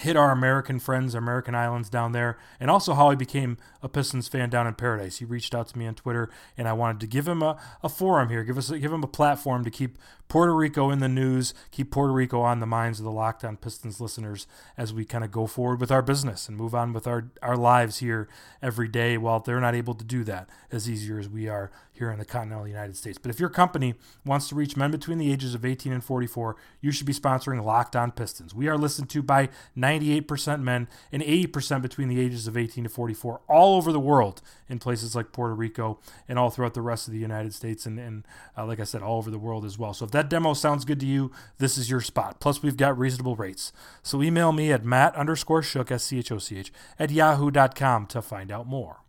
hit 0.00 0.16
our 0.16 0.32
American 0.32 0.80
friends, 0.80 1.14
American 1.14 1.54
islands 1.54 1.88
down 1.88 2.12
there, 2.12 2.36
and 2.58 2.68
also 2.68 2.94
how 2.94 3.10
he 3.10 3.16
became 3.16 3.56
a 3.80 3.88
Pistons 3.88 4.26
fan 4.26 4.50
down 4.50 4.66
in 4.66 4.74
Paradise. 4.74 5.18
He 5.18 5.24
reached 5.24 5.54
out 5.54 5.68
to 5.68 5.78
me 5.78 5.86
on 5.86 5.94
Twitter, 5.94 6.30
and 6.58 6.66
I 6.66 6.72
wanted 6.72 7.00
to 7.00 7.06
give 7.06 7.28
him 7.28 7.42
a, 7.42 7.56
a 7.82 7.88
forum 7.88 8.28
here, 8.28 8.42
give 8.42 8.58
us 8.58 8.70
give 8.70 8.92
him 8.92 9.04
a 9.04 9.08
platform 9.08 9.64
to 9.64 9.70
keep 9.70 9.96
Puerto 10.28 10.54
Rico 10.54 10.90
in 10.90 10.98
the 10.98 11.08
news, 11.08 11.54
keep 11.70 11.92
Puerto 11.92 12.12
Rico 12.12 12.40
on 12.40 12.58
the 12.58 12.66
minds 12.66 12.98
of 12.98 13.04
the 13.04 13.12
Locked 13.12 13.44
On 13.44 13.56
Pistons 13.56 14.00
listeners 14.00 14.48
as 14.76 14.92
we 14.92 15.04
kind 15.04 15.22
of 15.22 15.30
go 15.30 15.46
forward 15.46 15.80
with 15.80 15.92
our 15.92 16.02
business 16.02 16.48
and 16.48 16.56
move 16.56 16.74
on 16.74 16.92
with 16.92 17.06
our, 17.06 17.30
our 17.40 17.56
lives 17.56 17.98
here 17.98 18.28
every 18.60 18.88
day 18.88 19.16
while 19.16 19.38
they're 19.38 19.60
not 19.60 19.76
able 19.76 19.94
to 19.94 20.04
do 20.04 20.24
that 20.24 20.48
as 20.72 20.90
easier 20.90 21.20
as 21.20 21.28
we 21.28 21.48
are 21.48 21.70
here 21.94 22.10
in 22.10 22.18
the 22.18 22.24
continental 22.24 22.66
United 22.66 22.96
States. 22.96 23.18
But 23.18 23.30
if 23.30 23.38
your 23.38 23.48
company 23.48 23.94
wants 24.24 24.48
to 24.48 24.54
reach 24.54 24.76
men 24.76 24.90
between 24.90 25.18
the 25.18 25.32
ages 25.32 25.54
of 25.54 25.64
18 25.64 25.92
and 25.92 26.02
44, 26.02 26.56
you 26.80 26.90
should 26.90 27.06
be 27.06 27.12
sponsoring 27.12 27.64
Locked 27.64 27.94
On 27.94 28.10
Pistons. 28.10 28.54
We 28.54 28.68
are 28.68 28.76
listened 28.76 29.08
to 29.10 29.22
by 29.22 29.48
98% 29.76 30.60
men 30.60 30.88
and 31.12 31.22
80% 31.22 31.82
between 31.82 32.08
the 32.08 32.20
ages 32.20 32.46
of 32.46 32.56
18 32.56 32.84
to 32.84 32.90
44 32.90 33.40
all 33.48 33.76
over 33.76 33.92
the 33.92 34.00
world 34.00 34.42
in 34.68 34.78
places 34.78 35.14
like 35.14 35.32
Puerto 35.32 35.54
Rico 35.54 36.00
and 36.28 36.38
all 36.38 36.50
throughout 36.50 36.74
the 36.74 36.82
rest 36.82 37.06
of 37.06 37.14
the 37.14 37.20
United 37.20 37.54
States 37.54 37.86
and, 37.86 37.98
and 37.98 38.26
uh, 38.58 38.66
like 38.66 38.80
I 38.80 38.84
said, 38.84 39.02
all 39.02 39.18
over 39.18 39.30
the 39.30 39.38
world 39.38 39.64
as 39.64 39.78
well. 39.78 39.94
So 39.94 40.04
if 40.04 40.10
that 40.10 40.28
demo 40.28 40.52
sounds 40.54 40.84
good 40.84 41.00
to 41.00 41.06
you, 41.06 41.30
this 41.58 41.78
is 41.78 41.88
your 41.88 42.00
spot. 42.00 42.40
Plus, 42.40 42.62
we've 42.62 42.76
got 42.76 42.98
reasonable 42.98 43.36
rates. 43.36 43.72
So 44.02 44.20
email 44.20 44.50
me 44.52 44.72
at 44.72 44.84
matt 44.84 45.14
underscore 45.14 45.62
Schoch, 45.62 45.92
S-C-H-O-C-H, 45.92 46.72
at 46.98 47.10
yahoo.com 47.10 48.06
to 48.06 48.20
find 48.20 48.50
out 48.50 48.66
more. 48.66 49.00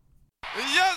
Yes! 0.56 0.95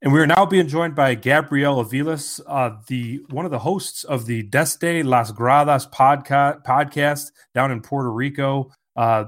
And 0.00 0.12
we 0.12 0.20
are 0.20 0.26
now 0.28 0.46
being 0.46 0.68
joined 0.68 0.94
by 0.94 1.16
Gabriel 1.16 1.84
Aviles, 1.84 2.40
uh, 2.46 2.76
the 2.86 3.20
one 3.30 3.44
of 3.44 3.50
the 3.50 3.58
hosts 3.58 4.04
of 4.04 4.26
the 4.26 4.44
Desde 4.44 5.02
Las 5.04 5.32
Gradas 5.32 5.90
podcast, 5.90 6.64
podcast 6.64 7.32
down 7.52 7.72
in 7.72 7.80
Puerto 7.80 8.12
Rico. 8.12 8.70
Uh, 8.94 9.24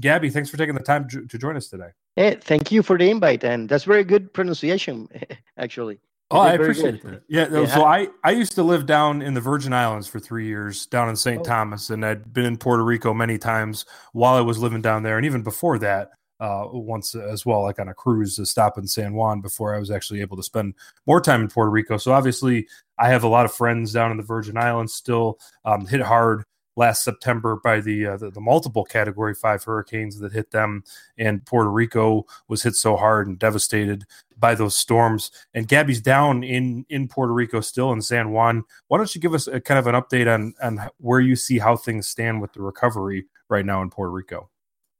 Gabby, 0.00 0.30
thanks 0.30 0.48
for 0.48 0.56
taking 0.56 0.74
the 0.74 0.82
time 0.82 1.10
to, 1.10 1.26
to 1.26 1.36
join 1.36 1.58
us 1.58 1.68
today. 1.68 1.88
Hey, 2.16 2.38
thank 2.40 2.72
you 2.72 2.82
for 2.82 2.96
the 2.96 3.10
invite, 3.10 3.44
and 3.44 3.68
that's 3.68 3.84
very 3.84 4.02
good 4.02 4.32
pronunciation, 4.32 5.08
actually. 5.58 6.00
Oh, 6.30 6.38
I 6.40 6.54
appreciate 6.54 7.02
that. 7.02 7.22
Yeah, 7.28 7.48
yeah, 7.50 7.66
so 7.66 7.84
I 7.84 8.08
I 8.24 8.30
used 8.30 8.52
to 8.52 8.62
live 8.62 8.86
down 8.86 9.20
in 9.20 9.34
the 9.34 9.42
Virgin 9.42 9.74
Islands 9.74 10.08
for 10.08 10.20
three 10.20 10.46
years, 10.46 10.86
down 10.86 11.10
in 11.10 11.16
St. 11.16 11.40
Oh. 11.40 11.44
Thomas, 11.44 11.90
and 11.90 12.04
I'd 12.04 12.32
been 12.32 12.46
in 12.46 12.56
Puerto 12.56 12.82
Rico 12.82 13.12
many 13.12 13.36
times 13.36 13.84
while 14.12 14.34
I 14.36 14.40
was 14.40 14.56
living 14.56 14.80
down 14.80 15.02
there, 15.02 15.18
and 15.18 15.26
even 15.26 15.42
before 15.42 15.78
that, 15.80 16.12
uh, 16.44 16.68
once 16.70 17.14
as 17.14 17.46
well, 17.46 17.62
like 17.62 17.78
on 17.78 17.88
a 17.88 17.94
cruise 17.94 18.36
to 18.36 18.44
stop 18.44 18.76
in 18.76 18.86
San 18.86 19.14
Juan 19.14 19.40
before 19.40 19.74
I 19.74 19.78
was 19.78 19.90
actually 19.90 20.20
able 20.20 20.36
to 20.36 20.42
spend 20.42 20.74
more 21.06 21.20
time 21.20 21.40
in 21.40 21.48
Puerto 21.48 21.70
Rico. 21.70 21.96
So 21.96 22.12
obviously, 22.12 22.68
I 22.98 23.08
have 23.08 23.24
a 23.24 23.28
lot 23.28 23.46
of 23.46 23.54
friends 23.54 23.94
down 23.94 24.10
in 24.10 24.18
the 24.18 24.22
Virgin 24.22 24.58
Islands 24.58 24.92
still 24.92 25.38
um, 25.64 25.86
hit 25.86 26.02
hard 26.02 26.44
last 26.76 27.02
September 27.02 27.58
by 27.64 27.80
the, 27.80 28.06
uh, 28.06 28.16
the, 28.18 28.30
the 28.30 28.42
multiple 28.42 28.84
Category 28.84 29.32
Five 29.32 29.64
hurricanes 29.64 30.18
that 30.18 30.32
hit 30.32 30.50
them, 30.50 30.84
and 31.16 31.46
Puerto 31.46 31.70
Rico 31.70 32.26
was 32.46 32.62
hit 32.62 32.74
so 32.74 32.96
hard 32.96 33.26
and 33.26 33.38
devastated 33.38 34.04
by 34.36 34.54
those 34.54 34.76
storms. 34.76 35.30
And 35.54 35.66
Gabby's 35.66 36.02
down 36.02 36.44
in 36.44 36.84
in 36.90 37.08
Puerto 37.08 37.32
Rico 37.32 37.62
still 37.62 37.90
in 37.90 38.02
San 38.02 38.32
Juan. 38.32 38.64
Why 38.88 38.98
don't 38.98 39.14
you 39.14 39.20
give 39.20 39.32
us 39.32 39.46
a 39.46 39.62
kind 39.62 39.78
of 39.78 39.86
an 39.86 39.94
update 39.94 40.32
on 40.32 40.52
on 40.62 40.90
where 40.98 41.20
you 41.20 41.36
see 41.36 41.58
how 41.58 41.74
things 41.74 42.06
stand 42.06 42.42
with 42.42 42.52
the 42.52 42.60
recovery 42.60 43.28
right 43.48 43.64
now 43.64 43.80
in 43.80 43.88
Puerto 43.88 44.12
Rico? 44.12 44.50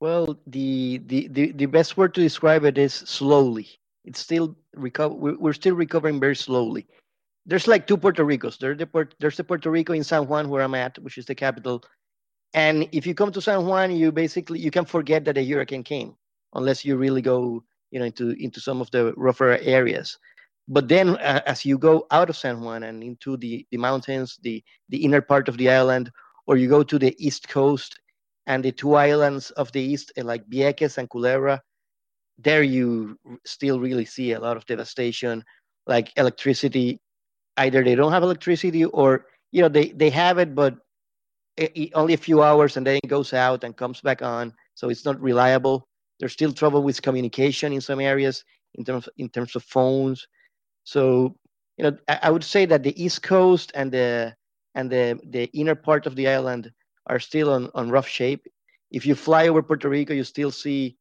Well, 0.05 0.39
the 0.47 0.99
the 1.07 1.29
the, 1.29 1.53
the 1.53 1.67
best 1.67 1.97
word 1.97 2.15
to 2.15 2.21
describe 2.21 2.65
it 2.65 2.79
is 2.79 2.95
slowly. 2.95 3.69
It's 4.05 4.21
still 4.21 4.57
recover. 4.75 5.15
We're 5.15 5.55
still 5.55 5.77
recovering 5.77 6.21
very 6.21 6.37
slowly 6.37 6.87
there's 7.47 7.69
like 7.69 7.87
two 7.87 7.97
Puerto 7.97 8.25
Ricos. 8.25 8.59
There's 8.59 8.79
the, 8.79 9.09
there's 9.21 9.37
the 9.37 9.45
Puerto 9.45 9.71
Rico 9.71 9.93
in 9.93 10.05
San 10.05 10.27
Juan 10.29 10.49
where 10.49 10.63
I'm 10.63 10.75
at, 10.75 10.99
which 11.01 11.19
is 11.19 11.27
the 11.27 11.35
capital. 11.35 11.83
And 12.55 12.89
if 12.93 13.07
you 13.07 13.15
come 13.15 13.33
to 13.33 13.43
San 13.43 13.67
Juan, 13.67 13.93
you 13.97 14.13
basically 14.13 14.61
you 14.61 14.71
can 14.71 14.85
forget 14.85 15.25
that 15.25 15.39
a 15.39 15.45
hurricane 15.45 15.83
came, 15.83 16.15
unless 16.55 16.85
you 16.85 16.97
really 16.97 17.23
go, 17.23 17.65
you 17.91 17.99
know, 17.99 18.07
into 18.07 18.31
into 18.41 18.61
some 18.61 18.81
of 18.81 18.91
the 18.93 19.13
rougher 19.17 19.59
areas. 19.59 20.19
But 20.69 20.89
then, 20.89 21.17
uh, 21.19 21.43
as 21.47 21.65
you 21.65 21.79
go 21.79 22.07
out 22.11 22.31
of 22.31 22.37
San 22.37 22.63
Juan 22.63 22.85
and 22.85 23.03
into 23.03 23.37
the 23.37 23.67
the 23.71 23.79
mountains, 23.79 24.39
the 24.43 24.63
the 24.91 25.05
inner 25.05 25.21
part 25.21 25.49
of 25.49 25.59
the 25.59 25.71
island, 25.71 26.11
or 26.47 26.57
you 26.57 26.69
go 26.69 26.83
to 26.83 26.99
the 26.99 27.15
east 27.19 27.49
coast 27.49 28.01
and 28.47 28.65
the 28.65 28.73
two 28.73 28.95
islands 28.95 29.51
of 29.53 29.73
the 29.73 29.81
east, 29.81 30.13
uh, 30.19 30.25
like 30.25 30.49
Vieques 30.49 30.99
and 30.99 31.09
Culebra, 31.09 31.61
there 32.39 32.63
you 32.63 33.19
still 33.45 33.81
really 33.81 34.05
see 34.05 34.33
a 34.33 34.41
lot 34.41 34.57
of 34.57 34.67
devastation, 34.67 35.45
like 35.87 36.13
electricity 36.17 37.01
either 37.59 37.85
they 37.85 37.95
don't 37.95 38.13
have 38.13 38.23
electricity 38.23 38.85
or 38.85 39.27
you 39.53 39.63
know 39.63 39.69
they 39.69 39.91
they 39.93 40.11
have 40.11 40.39
it 40.39 40.55
but 40.55 40.77
it, 41.57 41.73
it, 41.77 41.91
only 41.95 42.15
a 42.15 42.19
few 42.19 42.43
hours 42.43 42.77
and 42.77 42.87
then 42.87 42.97
it 43.03 43.09
goes 43.09 43.33
out 43.33 43.65
and 43.65 43.77
comes 43.77 44.01
back 44.01 44.23
on 44.23 44.53
so 44.75 44.89
it's 44.89 45.05
not 45.05 45.21
reliable 45.21 45.87
There's 46.19 46.33
still 46.33 46.53
trouble 46.53 46.83
with 46.83 47.03
communication 47.03 47.73
in 47.73 47.81
some 47.81 48.01
areas 48.01 48.45
in 48.75 48.85
terms 48.85 49.09
in 49.19 49.29
terms 49.29 49.57
of 49.57 49.65
phones. 49.65 50.27
So 50.85 51.37
you 51.79 51.85
know, 51.85 51.97
I, 52.09 52.19
I 52.25 52.31
would 52.31 52.45
say 52.45 52.67
that 52.67 52.83
the 52.83 52.95
East 53.03 53.23
Coast 53.23 53.73
and 53.75 53.91
the 53.93 54.35
and 54.75 54.91
the 54.91 55.19
the 55.31 55.45
inner 55.55 55.75
part 55.75 56.07
of 56.07 56.15
the 56.17 56.29
island 56.29 56.71
are 57.07 57.21
still 57.21 57.51
on, 57.51 57.71
on 57.75 57.91
rough 57.91 58.09
shape. 58.09 58.47
If 58.91 59.07
you 59.07 59.15
fly 59.15 59.49
over 59.49 59.63
Puerto 59.63 59.89
Rico, 59.89 60.15
you 60.15 60.25
still 60.25 60.51
see 60.51 60.97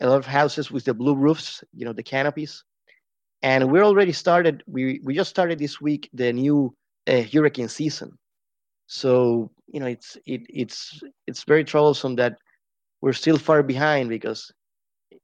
a 0.00 0.08
lot 0.08 0.18
of 0.18 0.26
houses 0.26 0.70
with 0.70 0.84
the 0.84 0.94
blue 0.94 1.16
roofs, 1.16 1.64
you 1.72 1.84
know, 1.84 1.92
the 1.92 2.02
canopies. 2.02 2.64
And 3.42 3.70
we're 3.70 3.84
already 3.84 4.12
started. 4.12 4.62
We 4.66 5.00
we 5.04 5.14
just 5.14 5.30
started 5.30 5.58
this 5.58 5.80
week 5.80 6.10
the 6.12 6.32
new 6.32 6.74
uh, 7.06 7.22
hurricane 7.22 7.68
season. 7.68 8.18
So 8.86 9.50
you 9.68 9.80
know, 9.80 9.86
it's 9.86 10.16
it, 10.26 10.42
it's 10.48 11.00
it's 11.26 11.44
very 11.44 11.64
troublesome 11.64 12.16
that 12.16 12.38
we're 13.00 13.12
still 13.12 13.38
far 13.38 13.62
behind 13.62 14.08
because 14.08 14.50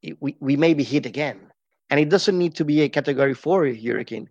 it, 0.02 0.16
we 0.20 0.36
we 0.40 0.56
may 0.56 0.74
be 0.74 0.84
hit 0.84 1.06
again, 1.06 1.40
and 1.90 1.98
it 1.98 2.08
doesn't 2.08 2.38
need 2.38 2.54
to 2.56 2.64
be 2.64 2.82
a 2.82 2.88
Category 2.88 3.34
Four 3.34 3.66
hurricane 3.66 4.28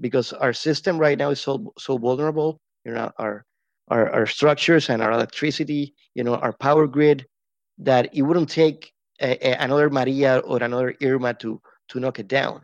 because 0.00 0.32
our 0.32 0.52
system 0.52 0.98
right 0.98 1.18
now 1.18 1.30
is 1.30 1.40
so 1.40 1.72
so 1.78 1.98
vulnerable. 1.98 2.58
You 2.84 2.92
know, 2.92 3.10
our 3.18 3.44
our, 3.88 4.10
our 4.10 4.26
structures 4.26 4.88
and 4.90 5.02
our 5.02 5.12
electricity, 5.12 5.94
you 6.14 6.24
know, 6.24 6.36
our 6.36 6.52
power 6.52 6.86
grid, 6.86 7.26
that 7.78 8.14
it 8.14 8.22
wouldn't 8.22 8.48
take 8.48 8.92
a, 9.20 9.48
a, 9.48 9.64
another 9.64 9.90
Maria 9.90 10.38
or 10.38 10.62
another 10.62 10.94
Irma 11.02 11.34
to 11.34 11.60
to 11.88 12.00
knock 12.00 12.18
it 12.18 12.28
down. 12.28 12.62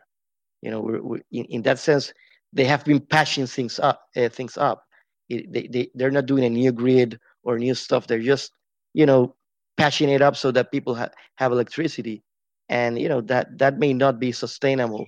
You 0.63 0.71
know, 0.71 0.81
we're, 0.81 1.03
we're, 1.03 1.21
in, 1.31 1.45
in 1.47 1.63
that 1.63 1.79
sense, 1.79 2.13
they 2.53 2.65
have 2.65 2.85
been 2.85 3.01
patching 3.01 3.47
things 3.47 3.79
up. 3.79 4.03
Uh, 4.17 4.29
things 4.29 4.57
up. 4.57 4.85
It, 5.29 5.53
they, 5.53 5.67
they 5.69 5.91
they're 5.95 6.11
not 6.11 6.27
doing 6.27 6.45
a 6.45 6.51
new 6.51 6.73
grid 6.73 7.19
or 7.45 7.59
new 7.59 7.75
stuff. 7.75 8.07
They're 8.07 8.19
just 8.21 8.53
you 8.95 9.07
know 9.07 9.35
patching 9.77 10.09
it 10.09 10.23
up 10.23 10.37
so 10.37 10.51
that 10.53 10.73
people 10.73 10.95
ha- 10.95 11.11
have 11.37 11.53
electricity, 11.53 12.23
and 12.69 12.99
you 12.99 13.09
know 13.09 13.21
that 13.23 13.59
that 13.59 13.79
may 13.79 13.93
not 13.93 14.19
be 14.19 14.33
sustainable. 14.33 15.07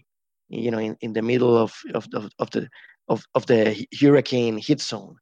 You 0.49 0.71
know, 0.71 0.79
in, 0.79 0.97
in 1.01 1.13
the 1.13 1.23
middle 1.23 1.57
of 1.57 1.75
of, 1.95 2.07
of, 2.15 2.31
of 2.39 2.51
the 2.51 2.69
of, 3.09 3.27
of 3.35 3.47
the 3.47 3.87
hurricane 4.01 4.59
hit 4.59 4.81
zone. 4.81 5.17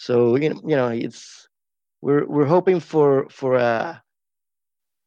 So 0.00 0.36
you 0.36 0.54
know, 0.64 0.88
it's 0.88 1.46
we're 2.00 2.24
we're 2.26 2.46
hoping 2.46 2.80
for 2.80 3.28
for 3.28 3.56
a, 3.56 4.02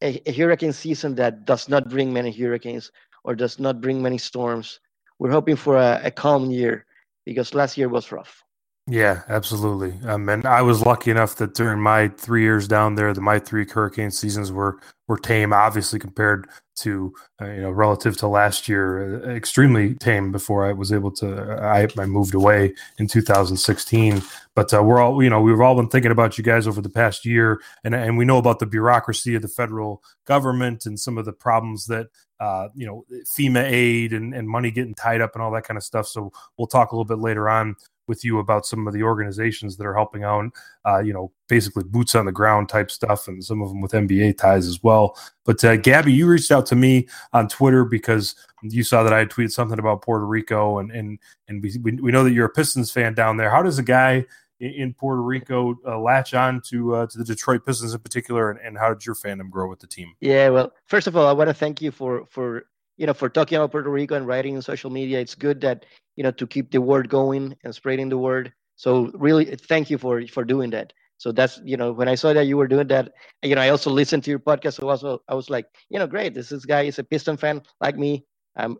a, 0.00 0.22
a 0.24 0.32
hurricane 0.32 0.72
season 0.72 1.16
that 1.16 1.44
does 1.44 1.68
not 1.68 1.90
bring 1.90 2.12
many 2.12 2.30
hurricanes 2.30 2.92
or 3.24 3.34
does 3.34 3.58
not 3.58 3.80
bring 3.80 4.00
many 4.00 4.18
storms. 4.18 4.78
We're 5.18 5.32
hoping 5.32 5.56
for 5.56 5.76
a, 5.78 6.00
a 6.04 6.12
calm 6.12 6.48
year 6.48 6.86
because 7.26 7.54
last 7.54 7.76
year 7.76 7.88
was 7.88 8.12
rough. 8.12 8.43
Yeah, 8.86 9.22
absolutely. 9.28 9.94
Um, 10.06 10.28
and 10.28 10.44
I 10.44 10.60
was 10.60 10.84
lucky 10.84 11.10
enough 11.10 11.36
that 11.36 11.54
during 11.54 11.80
my 11.80 12.08
three 12.08 12.42
years 12.42 12.68
down 12.68 12.96
there, 12.96 13.14
the 13.14 13.20
my 13.22 13.38
three 13.38 13.66
hurricane 13.66 14.10
seasons 14.10 14.52
were 14.52 14.78
were 15.08 15.16
tame, 15.16 15.54
obviously 15.54 15.98
compared 15.98 16.46
to 16.80 17.14
uh, 17.40 17.46
you 17.46 17.62
know 17.62 17.70
relative 17.70 18.14
to 18.18 18.28
last 18.28 18.68
year, 18.68 19.24
uh, 19.24 19.30
extremely 19.30 19.94
tame. 19.94 20.32
Before 20.32 20.66
I 20.66 20.74
was 20.74 20.92
able 20.92 21.10
to, 21.12 21.58
I, 21.62 21.88
I 21.98 22.04
moved 22.04 22.34
away 22.34 22.74
in 22.98 23.08
2016. 23.08 24.20
But 24.54 24.74
uh, 24.74 24.82
we're 24.82 25.00
all 25.00 25.22
you 25.22 25.30
know 25.30 25.40
we've 25.40 25.60
all 25.62 25.76
been 25.76 25.88
thinking 25.88 26.12
about 26.12 26.36
you 26.36 26.44
guys 26.44 26.66
over 26.66 26.82
the 26.82 26.90
past 26.90 27.24
year, 27.24 27.62
and 27.84 27.94
and 27.94 28.18
we 28.18 28.26
know 28.26 28.36
about 28.36 28.58
the 28.58 28.66
bureaucracy 28.66 29.34
of 29.34 29.40
the 29.40 29.48
federal 29.48 30.02
government 30.26 30.84
and 30.84 31.00
some 31.00 31.16
of 31.16 31.24
the 31.24 31.32
problems 31.32 31.86
that 31.86 32.08
uh, 32.38 32.68
you 32.74 32.86
know 32.86 33.06
FEMA 33.34 33.64
aid 33.64 34.12
and, 34.12 34.34
and 34.34 34.46
money 34.46 34.70
getting 34.70 34.94
tied 34.94 35.22
up 35.22 35.30
and 35.34 35.42
all 35.42 35.50
that 35.52 35.64
kind 35.64 35.78
of 35.78 35.84
stuff. 35.84 36.06
So 36.06 36.32
we'll 36.58 36.66
talk 36.66 36.92
a 36.92 36.94
little 36.94 37.06
bit 37.06 37.18
later 37.18 37.48
on 37.48 37.76
with 38.06 38.24
you 38.24 38.38
about 38.38 38.66
some 38.66 38.86
of 38.86 38.92
the 38.92 39.02
organizations 39.02 39.76
that 39.76 39.86
are 39.86 39.94
helping 39.94 40.24
out, 40.24 40.50
uh, 40.86 41.00
you 41.00 41.12
know, 41.12 41.32
basically 41.48 41.84
boots 41.84 42.14
on 42.14 42.26
the 42.26 42.32
ground 42.32 42.68
type 42.68 42.90
stuff, 42.90 43.28
and 43.28 43.44
some 43.44 43.62
of 43.62 43.68
them 43.68 43.80
with 43.80 43.92
NBA 43.92 44.38
ties 44.38 44.66
as 44.66 44.82
well. 44.82 45.18
But 45.44 45.62
uh, 45.64 45.76
Gabby, 45.76 46.12
you 46.12 46.26
reached 46.26 46.50
out 46.50 46.66
to 46.66 46.76
me 46.76 47.08
on 47.32 47.48
Twitter 47.48 47.84
because 47.84 48.34
you 48.62 48.82
saw 48.82 49.02
that 49.02 49.12
I 49.12 49.26
tweeted 49.26 49.52
something 49.52 49.78
about 49.78 50.02
Puerto 50.02 50.26
Rico, 50.26 50.78
and 50.78 50.90
and 50.90 51.18
and 51.48 51.62
we, 51.62 51.98
we 52.00 52.12
know 52.12 52.24
that 52.24 52.32
you're 52.32 52.46
a 52.46 52.50
Pistons 52.50 52.90
fan 52.90 53.14
down 53.14 53.36
there. 53.36 53.50
How 53.50 53.62
does 53.62 53.78
a 53.78 53.82
guy 53.82 54.24
in 54.60 54.94
Puerto 54.94 55.22
Rico 55.22 55.76
uh, 55.86 55.98
latch 55.98 56.34
on 56.34 56.60
to 56.68 56.94
uh, 56.94 57.06
to 57.06 57.18
the 57.18 57.24
Detroit 57.24 57.66
Pistons 57.66 57.94
in 57.94 58.00
particular, 58.00 58.50
and, 58.50 58.60
and 58.60 58.78
how 58.78 58.88
did 58.92 59.04
your 59.04 59.14
fandom 59.14 59.50
grow 59.50 59.68
with 59.68 59.80
the 59.80 59.86
team? 59.86 60.14
Yeah, 60.20 60.48
well, 60.50 60.72
first 60.86 61.06
of 61.06 61.16
all, 61.16 61.26
I 61.26 61.32
want 61.32 61.48
to 61.48 61.54
thank 61.54 61.82
you 61.82 61.90
for 61.90 62.24
for 62.26 62.66
you 62.96 63.06
know 63.06 63.14
for 63.14 63.28
talking 63.28 63.56
about 63.56 63.70
Puerto 63.72 63.90
Rico 63.90 64.14
and 64.14 64.26
writing 64.26 64.54
in 64.54 64.62
social 64.62 64.90
media. 64.90 65.20
It's 65.20 65.34
good 65.34 65.60
that 65.62 65.86
you 66.16 66.22
know 66.24 66.30
to 66.32 66.46
keep 66.46 66.70
the 66.70 66.80
word 66.80 67.08
going 67.08 67.56
and 67.64 67.74
spreading 67.74 68.08
the 68.08 68.18
word. 68.18 68.52
So 68.76 69.10
really 69.14 69.44
thank 69.46 69.90
you 69.90 69.98
for 69.98 70.26
for 70.26 70.44
doing 70.44 70.70
that. 70.70 70.92
So 71.18 71.32
that's 71.32 71.60
you 71.64 71.76
know 71.76 71.92
when 71.92 72.08
i 72.08 72.14
saw 72.14 72.32
that 72.32 72.46
you 72.46 72.56
were 72.56 72.68
doing 72.68 72.88
that 72.88 73.12
you 73.42 73.54
know 73.54 73.60
i 73.62 73.68
also 73.68 73.90
listened 73.90 74.24
to 74.24 74.30
your 74.30 74.40
podcast. 74.40 74.74
So 74.80 74.88
also 74.88 75.22
i 75.28 75.34
was 75.34 75.50
like 75.50 75.66
you 75.88 75.98
know 75.98 76.06
great 76.06 76.34
this, 76.34 76.50
this 76.50 76.64
guy 76.64 76.82
is 76.82 76.98
a 76.98 77.04
piston 77.04 77.36
fan 77.36 77.62
like 77.80 77.96
me. 77.96 78.24
Um 78.56 78.78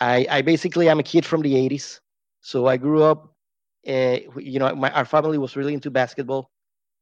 i 0.00 0.26
i 0.30 0.42
basically 0.42 0.88
i'm 0.90 0.98
a 1.00 1.02
kid 1.02 1.24
from 1.24 1.42
the 1.42 1.56
80s 1.56 2.00
so 2.40 2.66
i 2.66 2.76
grew 2.76 3.02
up 3.02 3.34
uh, 3.88 4.18
you 4.36 4.58
know 4.58 4.74
my, 4.74 4.90
our 4.92 5.04
family 5.04 5.38
was 5.38 5.56
really 5.56 5.74
into 5.74 5.90
basketball. 5.90 6.50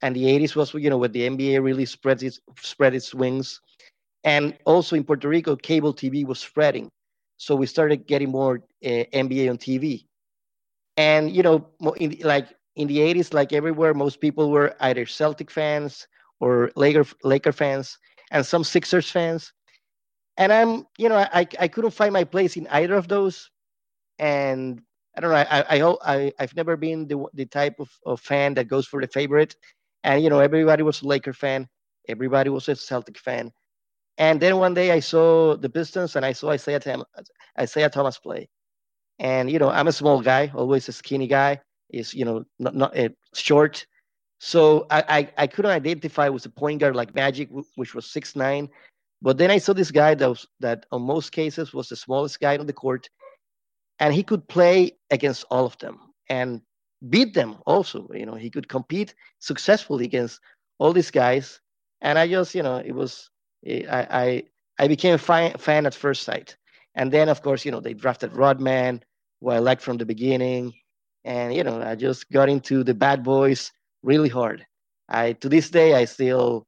And 0.03 0.15
the 0.17 0.29
80s 0.29 0.55
was 0.57 0.75
you 0.75 0.91
know 0.91 0.99
when 0.99 1.13
the 1.13 1.23
nba 1.29 1.63
really 1.63 1.85
spread 1.87 2.23
its 2.23 2.41
spread 2.61 2.95
its 2.95 3.15
wings 3.15 3.61
and 4.27 4.59
also 4.67 4.95
in 4.97 5.05
puerto 5.05 5.29
rico 5.29 5.57
cable 5.57 5.95
tv 5.95 6.27
was 6.27 6.39
spreading 6.39 6.91
so 7.37 7.55
we 7.55 7.67
started 7.67 8.07
getting 8.07 8.31
more 8.31 8.63
uh, 8.85 9.05
NBA 9.13 9.51
on 9.51 9.59
TV. 9.59 10.07
And 10.97 11.35
you 11.35 11.43
know, 11.43 11.67
in, 11.97 12.17
like 12.23 12.49
in 12.77 12.89
the 12.89 12.99
80s, 12.99 13.35
like 13.35 13.53
everywhere, 13.53 13.95
most 13.95 14.21
people 14.21 14.51
were 14.51 14.75
either 14.81 15.05
Celtic 15.07 15.51
fans 15.51 16.07
or 16.41 16.71
Laker 16.77 17.05
Laker 17.23 17.53
fans, 17.53 17.99
and 18.31 18.45
some 18.45 18.65
Sixers 18.65 19.11
fans. 19.11 19.53
And 20.39 20.53
I'm, 20.53 20.87
you 20.99 21.09
know, 21.09 21.17
I 21.17 21.47
I 21.61 21.69
couldn't 21.69 21.91
find 21.93 22.13
my 22.13 22.25
place 22.25 22.57
in 22.57 22.67
either 22.69 22.95
of 22.95 23.09
those. 23.09 23.51
And 24.19 24.81
I 25.17 25.21
don't 25.21 25.31
know. 25.31 25.37
I 25.37 25.65
I, 25.69 26.17
I 26.17 26.33
I've 26.39 26.57
never 26.57 26.77
been 26.77 27.07
the 27.09 27.27
the 27.35 27.47
type 27.47 27.77
of, 27.79 27.91
of 28.07 28.21
fan 28.21 28.55
that 28.55 28.69
goes 28.69 28.87
for 28.87 29.01
the 29.03 29.09
favorite. 29.09 29.57
And 30.05 30.23
you 30.23 30.31
know, 30.31 30.41
everybody 30.41 30.83
was 30.83 31.03
a 31.03 31.07
Laker 31.07 31.35
fan, 31.35 31.69
everybody 32.09 32.49
was 32.49 32.69
a 32.69 32.77
Celtic 32.77 33.19
fan. 33.19 33.53
And 34.19 34.41
then 34.41 34.57
one 34.57 34.75
day 34.75 34.93
I 34.93 35.01
saw 35.01 35.57
the 35.57 35.69
Pistons 35.69 36.17
and 36.17 36.25
I 36.25 36.33
saw 36.33 36.53
Isiah, 36.53 36.81
Tam- 36.81 37.05
Isiah 37.61 37.91
Thomas 37.91 38.19
play. 38.19 38.49
And, 39.19 39.51
you 39.51 39.59
know, 39.59 39.71
I'm 39.71 39.89
a 39.89 39.93
small 39.93 40.21
guy, 40.21 40.51
always 40.55 40.89
a 40.89 40.93
skinny 40.93 41.27
guy, 41.27 41.61
is, 41.91 42.15
you 42.15 42.25
know, 42.25 42.45
not, 42.59 42.75
not 42.75 42.99
uh, 42.99 43.11
short. 43.35 43.87
So 44.39 44.87
I, 44.91 45.05
I, 45.09 45.45
I, 45.45 45.47
couldn't 45.47 45.71
identify 45.71 46.29
with 46.29 46.45
a 46.45 46.51
point 46.51 46.81
guard 46.81 46.95
like 46.95 47.15
Magic, 47.15 47.49
which 47.77 47.95
was 47.95 48.11
six 48.11 48.37
nine. 48.37 48.69
But 49.23 49.39
then 49.39 49.51
I 49.51 49.57
saw 49.59 49.73
this 49.73 49.91
guy 49.91 50.15
that 50.15 50.29
was, 50.29 50.47
that 50.61 50.85
on 50.93 51.03
most 51.03 51.33
cases 51.33 51.73
was 51.73 51.89
the 51.89 51.97
smallest 51.97 52.39
guy 52.41 52.59
on 52.59 52.67
the 52.67 52.73
court, 52.73 53.09
and 53.99 54.13
he 54.13 54.23
could 54.23 54.47
play 54.49 54.93
against 55.11 55.45
all 55.51 55.65
of 55.65 55.79
them 55.79 55.99
and 56.29 56.61
beat 57.09 57.33
them 57.33 57.57
also. 57.65 58.07
You 58.13 58.27
know, 58.27 58.35
he 58.35 58.51
could 58.51 58.69
compete 58.69 59.15
successfully 59.39 60.05
against 60.05 60.41
all 60.79 60.93
these 60.93 61.11
guys. 61.11 61.61
And 62.03 62.19
I 62.19 62.29
just, 62.29 62.55
you 62.55 62.63
know, 62.63 62.77
it 62.77 62.93
was 62.93 63.31
I, 63.65 64.07
I, 64.11 64.43
I 64.79 64.89
became 64.89 65.15
a 65.15 65.19
fan, 65.19 65.57
fan 65.59 65.87
at 65.87 65.95
first 65.95 66.23
sight. 66.23 66.57
And 66.95 67.13
then, 67.13 67.29
of 67.29 67.43
course, 67.43 67.65
you 67.65 67.71
know, 67.71 67.81
they 67.81 67.95
drafted 67.95 68.35
Rodman, 68.35 69.03
who 69.41 69.51
I 69.51 69.59
liked 69.59 69.83
from 69.83 69.99
the 69.99 70.07
beginning. 70.07 70.73
And, 71.25 71.55
you 71.55 71.65
know, 71.65 71.83
I 71.83 71.95
just 71.95 72.31
got 72.31 72.49
into 72.49 72.85
the 72.85 72.95
bad 72.95 73.23
boys 73.23 73.73
really 74.03 74.29
hard. 74.29 74.67
I, 75.09 75.33
to 75.35 75.49
this 75.49 75.71
day, 75.71 75.95
I 75.95 76.05
still 76.05 76.67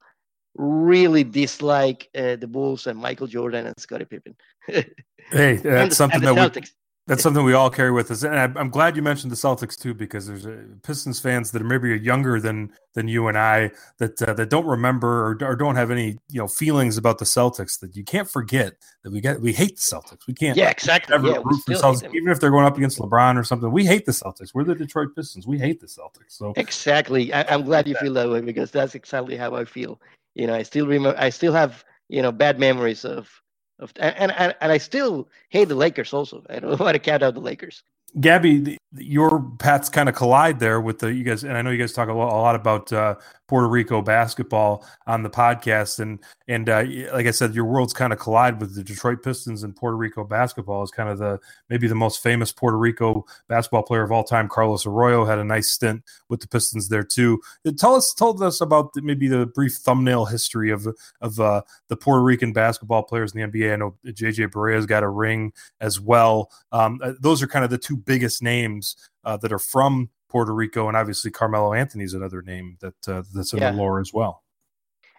really 0.55 1.25
dislike 1.25 2.09
uh, 2.15 2.37
the 2.37 2.49
Bulls 2.49 2.87
and 2.87 2.99
Michael 2.99 3.27
Jordan 3.27 3.67
and 3.67 3.75
Scottie 3.79 4.05
Pippen. 4.05 4.35
hey, 4.67 5.57
that's 5.57 5.97
something 5.97 6.21
that 6.21 6.35
we 6.35 6.61
that's 7.09 7.23
something 7.23 7.43
we 7.43 7.55
all 7.55 7.71
carry 7.71 7.91
with 7.91 8.11
us, 8.11 8.23
and 8.23 8.35
I, 8.39 8.61
am 8.61 8.69
glad 8.69 8.95
you 8.95 9.01
mentioned 9.01 9.33
the 9.33 9.37
Celtics 9.37 9.81
too, 9.81 9.95
because 9.95 10.27
there's 10.27 10.45
a, 10.45 10.63
Pistons 10.83 11.19
fans 11.19 11.51
that 11.51 11.63
are 11.63 11.65
maybe 11.65 11.99
younger 11.99 12.39
than 12.39 12.71
than 12.93 13.09
you 13.09 13.29
and 13.29 13.39
I 13.39 13.71
that 13.97 14.21
uh, 14.21 14.35
that 14.35 14.51
don't 14.51 14.67
remember 14.67 15.09
or, 15.09 15.39
or, 15.43 15.57
don't 15.57 15.77
have 15.77 15.91
any 15.91 16.19
you 16.29 16.39
know 16.39 16.47
feelings 16.47 16.99
about 16.99 17.19
the 17.19 17.25
Celtics. 17.25 17.81
That 17.81 17.97
you 17.97 18.05
can't 18.05 18.29
forget 18.29 18.75
that 19.03 19.11
we 19.11 19.23
get 19.23 19.41
we 19.41 19.55
hate 19.55 19.77
the 19.77 19.81
Celtics. 19.81 20.27
We 20.29 20.35
can't 20.35 20.59
yeah 20.59 20.69
exactly 20.69 21.15
ever 21.15 21.29
yeah, 21.29 21.39
root 21.43 21.63
for 21.65 21.73
Celtics, 21.73 22.15
even 22.15 22.29
if 22.29 22.41
they're 22.41 22.51
going 22.51 22.67
up 22.67 22.77
against 22.77 22.99
LeBron 22.99 23.39
or 23.39 23.45
something. 23.45 23.73
We 23.73 23.87
hate 23.87 24.05
the 24.05 24.13
Celtics. 24.13 24.51
We're 24.53 24.65
the 24.65 24.75
Detroit 24.75 25.17
Pistons. 25.17 25.47
We 25.47 25.59
hate 25.59 25.81
the 25.81 25.87
Celtics. 25.87 26.33
So 26.33 26.53
exactly, 26.57 27.33
I, 27.33 27.55
am 27.55 27.63
glad 27.63 27.89
you 27.89 27.95
feel 27.95 28.13
that 28.15 28.29
way 28.29 28.43
because 28.43 28.71
that's 28.71 28.95
exactly 28.95 29.37
how 29.37 29.55
I 29.55 29.65
feel. 29.65 29.99
You 30.35 30.47
know, 30.47 30.55
I 30.55 30.63
still 30.63 30.87
remember. 30.87 31.19
I 31.19 31.31
still 31.31 31.55
have 31.55 31.87
you 32.11 32.21
know 32.21 32.33
bad 32.33 32.59
memories 32.59 33.07
of 33.07 33.31
of, 33.79 33.93
and, 33.97 34.33
and 34.33 34.55
and 34.61 34.73
I 34.73 34.79
still 34.79 35.29
hate 35.51 35.69
the 35.69 35.75
Lakers. 35.75 36.13
Also, 36.13 36.45
I 36.49 36.59
don't 36.61 36.79
want 36.81 36.95
to 36.95 36.99
count 36.99 37.23
out 37.23 37.35
the 37.35 37.41
Lakers. 37.41 37.83
Gabby, 38.21 38.59
the, 38.59 38.79
your 38.97 39.43
paths 39.59 39.89
kind 39.91 40.09
of 40.09 40.15
collide 40.15 40.61
there 40.61 40.81
with 40.81 41.01
the 41.01 41.13
you 41.13 41.23
guys, 41.23 41.45
and 41.45 41.57
I 41.57 41.63
know 41.63 41.71
you 41.71 41.79
guys 41.79 41.93
talk 41.93 42.09
a 42.09 42.13
lot, 42.13 42.33
a 42.33 42.41
lot 42.41 42.55
about 42.55 42.91
uh, 42.91 43.17
Puerto 43.47 43.69
Rico 43.69 44.01
basketball 44.01 44.87
on 45.07 45.23
the 45.23 45.29
podcast, 45.29 46.01
and 46.01 46.19
and 46.49 46.69
uh, 46.71 46.85
like 47.13 47.27
I 47.27 47.31
said, 47.33 47.55
your 47.55 47.67
worlds 47.67 47.93
kind 47.93 48.15
of 48.15 48.19
collide 48.19 48.61
with 48.61 48.75
the 48.75 48.83
Detroit 48.83 49.23
Pistons 49.23 49.63
and 49.63 49.77
Puerto 49.77 49.97
Rico 49.97 50.25
basketball. 50.25 50.83
Is 50.83 50.91
kind 50.91 51.11
of 51.11 51.19
the 51.19 51.39
maybe 51.69 51.87
the 51.87 51.95
most 51.95 52.23
famous 52.23 52.51
Puerto 52.51 52.79
Rico 52.79 53.27
basketball 53.47 53.83
player 53.83 54.03
of 54.03 54.11
all 54.11 54.25
time. 54.25 54.49
Carlos 54.49 54.87
Arroyo 54.87 55.27
had 55.27 55.39
a 55.39 55.45
nice 55.45 55.71
stint 55.71 56.03
with 56.31 56.41
the 56.41 56.49
Pistons 56.49 56.89
there 56.89 57.05
too. 57.05 57.41
Uh, 57.67 57.73
tell 57.77 57.95
us, 57.95 58.15
told 58.15 58.43
us 58.43 58.63
about 58.63 58.95
the, 58.95 59.03
maybe 59.03 59.29
the 59.29 59.45
brief 59.45 59.75
thumbnail 59.75 60.25
history 60.25 60.71
of 60.71 60.87
of 61.21 61.39
uh, 61.39 61.61
the 61.89 61.97
Puerto 61.97 62.23
Rican 62.23 62.55
basketball 62.55 63.03
players 63.03 63.35
in 63.35 63.41
the 63.41 63.59
NBA. 63.59 63.75
I 63.75 63.77
know 63.77 63.97
JJ 64.07 64.51
Barea's 64.51 64.87
got 64.87 65.03
a 65.03 65.09
ring 65.11 65.53
as 65.83 66.01
well. 66.01 66.51
Um, 66.73 67.01
uh, 67.03 67.13
those 67.21 67.43
are 67.43 67.47
kind 67.47 67.65
of 67.65 67.71
the 67.71 67.77
two 67.77 67.98
biggest 68.05 68.43
names 68.43 68.97
uh, 69.25 69.37
that 69.39 69.53
are 69.53 69.59
from 69.59 70.11
Puerto 70.29 70.55
Rico, 70.55 70.89
and 70.89 70.97
obviously 70.97 71.31
Carmelo 71.31 71.73
Anthony 71.73 72.05
is 72.05 72.15
another 72.15 72.43
name 72.43 72.77
that 72.81 73.09
uh, 73.09 73.23
that's 73.35 73.53
in 73.53 73.61
yeah. 73.61 73.71
the 73.71 73.77
lore 73.77 74.01
as 74.01 74.13
well. 74.13 74.43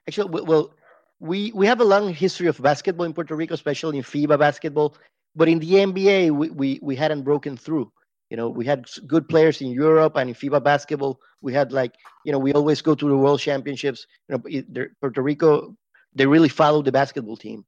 Actually, 0.07 0.43
well, 0.43 0.74
we 1.19 1.51
we 1.53 1.65
have 1.67 1.81
a 1.81 1.86
long 1.86 2.13
history 2.13 2.48
of 2.48 2.62
basketball 2.62 3.05
in 3.05 3.13
Puerto 3.13 3.36
Rico, 3.36 3.53
especially 3.53 3.98
in 3.98 4.03
FIBA 4.03 4.38
basketball. 4.39 4.95
But 5.36 5.48
in 5.48 5.59
the 5.59 5.71
NBA, 5.71 6.31
we, 6.31 6.50
we, 6.50 6.79
we 6.81 6.95
hadn't 6.95 7.24
broken 7.24 7.55
through. 7.55 7.91
You 8.29 8.38
know, 8.38 8.50
we 8.50 8.65
had 8.65 8.86
good 9.07 9.27
players 9.27 9.62
in 9.62 9.69
Europe 9.71 10.15
and 10.15 10.29
in 10.29 10.36
FIBA 10.36 10.63
basketball. 10.63 11.19
We 11.41 11.53
had 11.53 11.71
like, 11.71 11.93
you 12.25 12.31
know, 12.31 12.39
we 12.39 12.53
always 12.53 12.81
go 12.81 12.95
to 12.95 13.07
the 13.07 13.17
World 13.17 13.39
Championships. 13.39 14.05
You 14.27 14.38
know, 14.38 14.88
Puerto 15.01 15.21
Rico, 15.21 15.75
they 16.13 16.25
really 16.25 16.50
followed 16.50 16.86
the 16.86 16.91
basketball 16.91 17.38
team. 17.38 17.65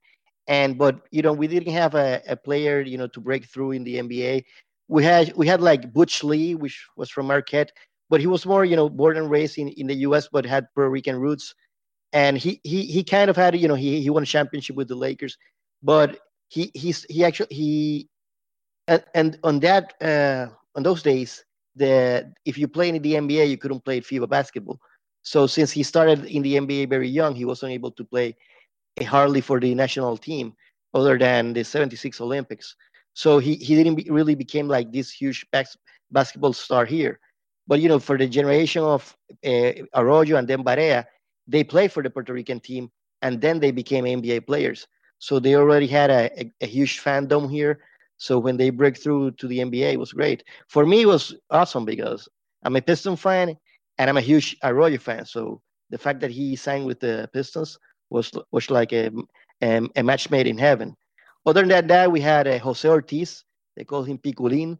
And 0.48 0.78
but 0.78 1.02
you 1.12 1.22
know, 1.22 1.34
we 1.34 1.48
didn't 1.48 1.74
have 1.74 1.96
a, 1.96 2.22
a 2.28 2.36
player, 2.36 2.82
you 2.82 2.98
know, 2.98 3.08
to 3.08 3.20
break 3.20 3.46
through 3.46 3.72
in 3.72 3.84
the 3.84 3.96
NBA 3.96 4.44
we 4.92 5.06
had 5.06 5.34
we 5.38 5.48
had 5.48 5.62
like 5.62 5.94
Butch 5.94 6.22
Lee, 6.22 6.54
which 6.54 6.86
was 6.98 7.10
from 7.10 7.28
Marquette, 7.28 7.72
but 8.10 8.20
he 8.20 8.28
was 8.28 8.46
more 8.46 8.66
you 8.66 8.76
know 8.76 8.90
born 8.90 9.16
and 9.16 9.30
raised 9.30 9.58
in, 9.58 9.70
in 9.70 9.88
the 9.88 9.96
U.S. 10.08 10.28
but 10.32 10.46
had 10.46 10.68
Puerto 10.76 10.90
Rican 10.90 11.18
roots, 11.18 11.56
and 12.12 12.38
he 12.38 12.60
he 12.64 12.84
he 12.84 13.02
kind 13.02 13.30
of 13.30 13.38
had 13.38 13.58
you 13.58 13.70
know 13.70 13.76
he 13.76 14.02
he 14.02 14.10
won 14.10 14.24
a 14.24 14.26
championship 14.26 14.76
with 14.76 14.90
the 14.90 14.96
Lakers, 14.96 15.38
but 15.82 16.20
he 16.50 16.72
he's 16.74 17.06
he 17.10 17.24
actually 17.24 17.56
he 17.56 18.10
and, 18.90 19.04
and 19.16 19.40
on 19.46 19.62
that 19.62 19.94
uh, 20.02 20.48
on 20.76 20.84
those 20.84 21.02
days 21.02 21.46
the 21.78 22.30
if 22.44 22.58
you 22.58 22.68
play 22.68 22.90
in 22.90 23.02
the 23.02 23.14
NBA 23.14 23.50
you 23.50 23.58
couldn't 23.58 23.86
play 23.86 24.02
FIBA 24.02 24.28
basketball. 24.28 24.78
So 25.24 25.48
since 25.48 25.72
he 25.72 25.84
started 25.84 26.26
in 26.26 26.42
the 26.42 26.56
NBA 26.58 26.90
very 26.90 27.08
young, 27.08 27.34
he 27.34 27.46
wasn't 27.46 27.72
able 27.72 27.92
to 27.92 28.04
play 28.04 28.36
hardly 29.06 29.40
for 29.40 29.60
the 29.60 29.74
national 29.74 30.18
team 30.18 30.54
other 30.94 31.18
than 31.18 31.54
the 31.54 31.64
76 31.64 32.20
Olympics. 32.20 32.76
So 33.14 33.40
he, 33.40 33.56
he 33.56 33.76
didn't 33.76 33.96
be, 33.96 34.08
really 34.10 34.36
became 34.36 34.68
like 34.68 34.92
this 34.92 35.12
huge 35.12 35.46
bas- 35.52 35.78
basketball 36.12 36.54
star 36.54 36.86
here. 36.86 37.20
But 37.68 37.80
you 37.80 37.90
know, 37.90 38.00
for 38.00 38.18
the 38.18 38.28
generation 38.28 38.84
of 38.84 39.16
uh, 39.46 39.72
Arroyo 39.96 40.38
and 40.38 40.48
then 40.48 40.64
Barea, 40.64 41.06
they 41.48 41.64
played 41.64 41.92
for 41.92 42.04
the 42.04 42.10
Puerto 42.10 42.34
Rican 42.34 42.60
team, 42.60 42.92
and 43.22 43.40
then 43.42 43.60
they 43.60 43.72
became 43.72 44.06
NBA 44.06 44.42
players. 44.42 44.88
So 45.20 45.40
they 45.40 45.56
already 45.56 45.88
had 45.88 46.10
a, 46.10 46.32
a, 46.42 46.52
a 46.62 46.66
huge 46.66 47.02
fandom 47.02 47.50
here. 47.50 47.80
So 48.18 48.38
when 48.40 48.58
they 48.58 48.70
break 48.70 48.98
through 48.98 49.32
to 49.32 49.48
the 49.48 49.60
NBA, 49.60 49.94
it 49.94 50.00
was 50.00 50.14
great. 50.14 50.44
For 50.68 50.86
me, 50.86 51.02
it 51.02 51.08
was 51.08 51.36
awesome 51.50 51.86
because 51.86 52.28
I'm 52.64 52.76
a 52.76 52.82
Piston 52.82 53.16
fan 53.16 53.56
and 53.98 54.10
I'm 54.10 54.18
a 54.18 54.22
huge 54.22 54.58
Arroyo 54.64 54.98
fan. 54.98 55.26
So 55.26 55.62
the 55.90 55.98
fact 55.98 56.20
that 56.22 56.32
he 56.32 56.56
signed 56.56 56.86
with 56.86 57.00
the 57.00 57.30
Pistons 57.34 57.78
was 58.10 58.32
was 58.52 58.70
like 58.70 58.94
a, 58.94 59.12
a, 59.62 59.82
a 59.96 60.04
match 60.04 60.30
made 60.30 60.48
in 60.48 60.58
heaven. 60.58 60.96
Other 61.46 61.66
than 61.66 61.88
that, 61.88 62.12
we 62.12 62.22
had 62.22 62.48
uh, 62.48 62.60
Jose 62.60 62.88
Ortiz. 62.88 63.44
They 63.76 63.84
called 63.84 64.08
him 64.08 64.18
Piculin. 64.18 64.78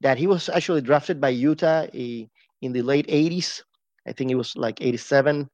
That 0.00 0.18
he 0.18 0.26
was 0.26 0.48
actually 0.48 0.80
drafted 0.80 1.20
by 1.20 1.30
Utah 1.30 1.86
uh, 1.86 2.22
in 2.62 2.72
the 2.72 2.82
late 2.82 3.06
80s. 3.06 3.62
I 4.06 4.12
think 4.12 4.30
it 4.30 4.34
was 4.34 4.56
like 4.56 4.80
87. 4.80 5.48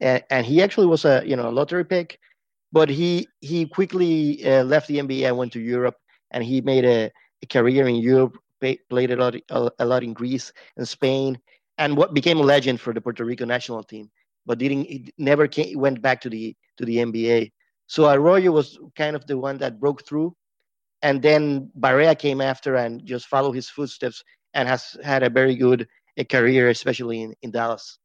And, 0.00 0.22
and 0.30 0.46
he 0.46 0.62
actually 0.62 0.86
was 0.86 1.04
a 1.04 1.22
you 1.26 1.34
know 1.34 1.48
a 1.48 1.50
lottery 1.50 1.84
pick, 1.84 2.18
but 2.70 2.88
he 2.88 3.26
he 3.40 3.66
quickly 3.66 4.44
uh, 4.46 4.62
left 4.64 4.86
the 4.88 4.98
NBA 4.98 5.26
and 5.26 5.36
went 5.36 5.52
to 5.54 5.60
Europe, 5.60 5.96
and 6.30 6.44
he 6.44 6.60
made 6.60 6.84
a, 6.84 7.10
a 7.42 7.46
career 7.46 7.88
in 7.88 7.96
Europe. 7.96 8.38
Pay, 8.60 8.78
played 8.90 9.10
a 9.10 9.16
lot 9.16 9.34
a, 9.50 9.70
a, 9.78 9.86
lot 9.86 10.02
in 10.02 10.12
Greece 10.12 10.52
and 10.76 10.86
Spain, 10.86 11.38
and 11.78 11.96
what 11.96 12.14
became 12.14 12.38
a 12.38 12.42
legend 12.42 12.80
for 12.80 12.92
the 12.92 13.00
Puerto 13.00 13.24
Rico 13.24 13.44
national 13.44 13.82
team. 13.82 14.10
But 14.46 14.58
didn't 14.58 15.10
never 15.18 15.48
came, 15.48 15.78
went 15.78 16.00
back 16.00 16.20
to 16.22 16.30
the 16.30 16.56
to 16.76 16.84
the 16.84 16.98
NBA. 16.98 17.50
So 17.88 18.08
Arroyo 18.08 18.52
was 18.52 18.78
kind 18.96 19.16
of 19.16 19.26
the 19.26 19.36
one 19.36 19.58
that 19.58 19.80
broke 19.80 20.06
through. 20.06 20.36
And 21.02 21.22
then 21.22 21.70
Barea 21.78 22.16
came 22.18 22.40
after 22.40 22.76
and 22.76 23.04
just 23.04 23.26
followed 23.26 23.52
his 23.52 23.68
footsteps 23.68 24.22
and 24.54 24.68
has 24.68 24.96
had 25.02 25.22
a 25.22 25.30
very 25.30 25.54
good 25.56 25.88
a 26.16 26.24
career, 26.24 26.68
especially 26.68 27.22
in, 27.22 27.34
in 27.42 27.50
Dallas. 27.50 27.98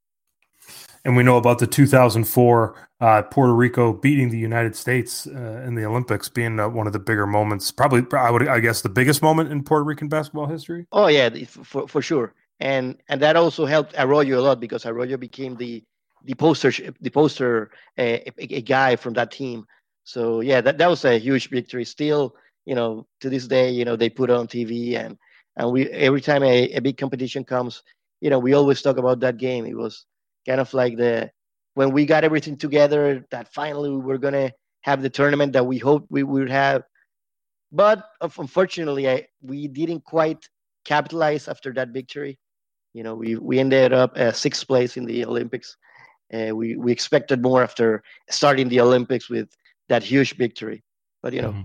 And 1.04 1.18
we 1.18 1.24
know 1.24 1.36
about 1.36 1.60
the 1.60 1.68
2004 1.68 2.90
uh, 3.02 3.22
Puerto 3.24 3.54
Rico 3.54 3.92
beating 3.92 4.30
the 4.30 4.38
United 4.38 4.76
States 4.76 5.28
uh, 5.28 5.64
in 5.66 5.76
the 5.76 5.84
Olympics 5.84 6.30
being 6.30 6.60
uh, 6.60 6.70
one 6.70 6.88
of 6.88 6.94
the 6.94 7.00
bigger 7.00 7.28
moments, 7.28 7.72
probably, 7.72 8.06
I 8.18 8.30
would, 8.30 8.48
I 8.48 8.60
guess, 8.62 8.82
the 8.82 8.90
biggest 8.90 9.22
moment 9.22 9.52
in 9.52 9.64
Puerto 9.64 9.84
Rican 9.84 10.08
basketball 10.08 10.48
history. 10.48 10.86
Oh 10.94 11.08
yeah, 11.08 11.30
for, 11.46 11.88
for 11.88 12.02
sure. 12.02 12.34
And 12.62 12.98
and 13.10 13.22
that 13.22 13.36
also 13.36 13.66
helped 13.66 13.96
Arroyo 13.98 14.40
a 14.40 14.42
lot 14.42 14.62
because 14.62 14.86
Arroyo 14.86 15.18
became 15.18 15.58
the 15.58 15.84
the 16.24 16.34
poster 16.34 16.72
the 17.02 17.10
poster 17.10 17.72
a, 17.98 18.32
a, 18.38 18.62
guy 18.62 18.96
from 18.96 19.14
that 19.14 19.32
team. 19.32 19.66
So 20.04 20.42
yeah, 20.42 20.62
that, 20.62 20.78
that 20.78 20.90
was 20.90 21.06
a 21.06 21.18
huge 21.18 21.50
victory. 21.50 21.86
Still, 21.86 22.36
you 22.66 22.76
know, 22.76 23.08
to 23.22 23.30
this 23.30 23.48
day, 23.48 23.72
you 23.72 23.86
know, 23.86 23.96
they 23.96 24.10
put 24.10 24.30
it 24.30 24.36
on 24.36 24.48
TV 24.48 24.98
and 24.98 25.18
and 25.58 25.72
we 25.72 25.90
every 25.90 26.22
time 26.22 26.44
a, 26.44 26.72
a 26.72 26.80
big 26.80 26.98
competition 26.98 27.44
comes, 27.44 27.84
you 28.22 28.30
know, 28.30 28.40
we 28.40 28.54
always 28.54 28.82
talk 28.82 28.98
about 28.98 29.20
that 29.22 29.38
game. 29.38 29.66
It 29.66 29.78
was 29.78 30.06
kind 30.48 30.62
of 30.62 30.74
like 30.74 30.98
the 30.98 31.30
when 31.76 31.92
we 31.92 32.06
got 32.06 32.24
everything 32.24 32.58
together 32.58 33.26
that 33.32 33.54
finally 33.54 33.90
we 33.90 33.98
were 33.98 34.18
gonna 34.18 34.52
have 34.82 35.02
the 35.02 35.10
tournament 35.10 35.54
that 35.54 35.66
we 35.66 35.78
hoped 35.78 36.08
we 36.10 36.24
would 36.24 36.50
have. 36.50 36.84
But 37.72 38.06
unfortunately, 38.22 39.10
I, 39.10 39.28
we 39.42 39.68
didn't 39.68 40.04
quite 40.04 40.48
capitalize 40.86 41.48
after 41.48 41.74
that 41.74 41.90
victory. 41.90 42.38
You 42.94 43.04
know, 43.04 43.16
we 43.16 43.36
we 43.36 43.60
ended 43.60 43.94
up 43.94 44.16
uh, 44.16 44.32
sixth 44.32 44.68
place 44.68 44.98
in 44.98 45.06
the 45.06 45.26
Olympics. 45.26 45.76
Uh, 46.34 46.56
we 46.56 46.76
we 46.76 46.92
expected 46.92 47.42
more 47.42 47.62
after 47.62 48.04
starting 48.30 48.68
the 48.70 48.80
Olympics 48.80 49.30
with 49.30 49.50
that 49.90 50.04
huge 50.04 50.36
victory. 50.36 50.84
But 51.22 51.34
you 51.34 51.42
know. 51.42 51.52
Mm-hmm. 51.52 51.62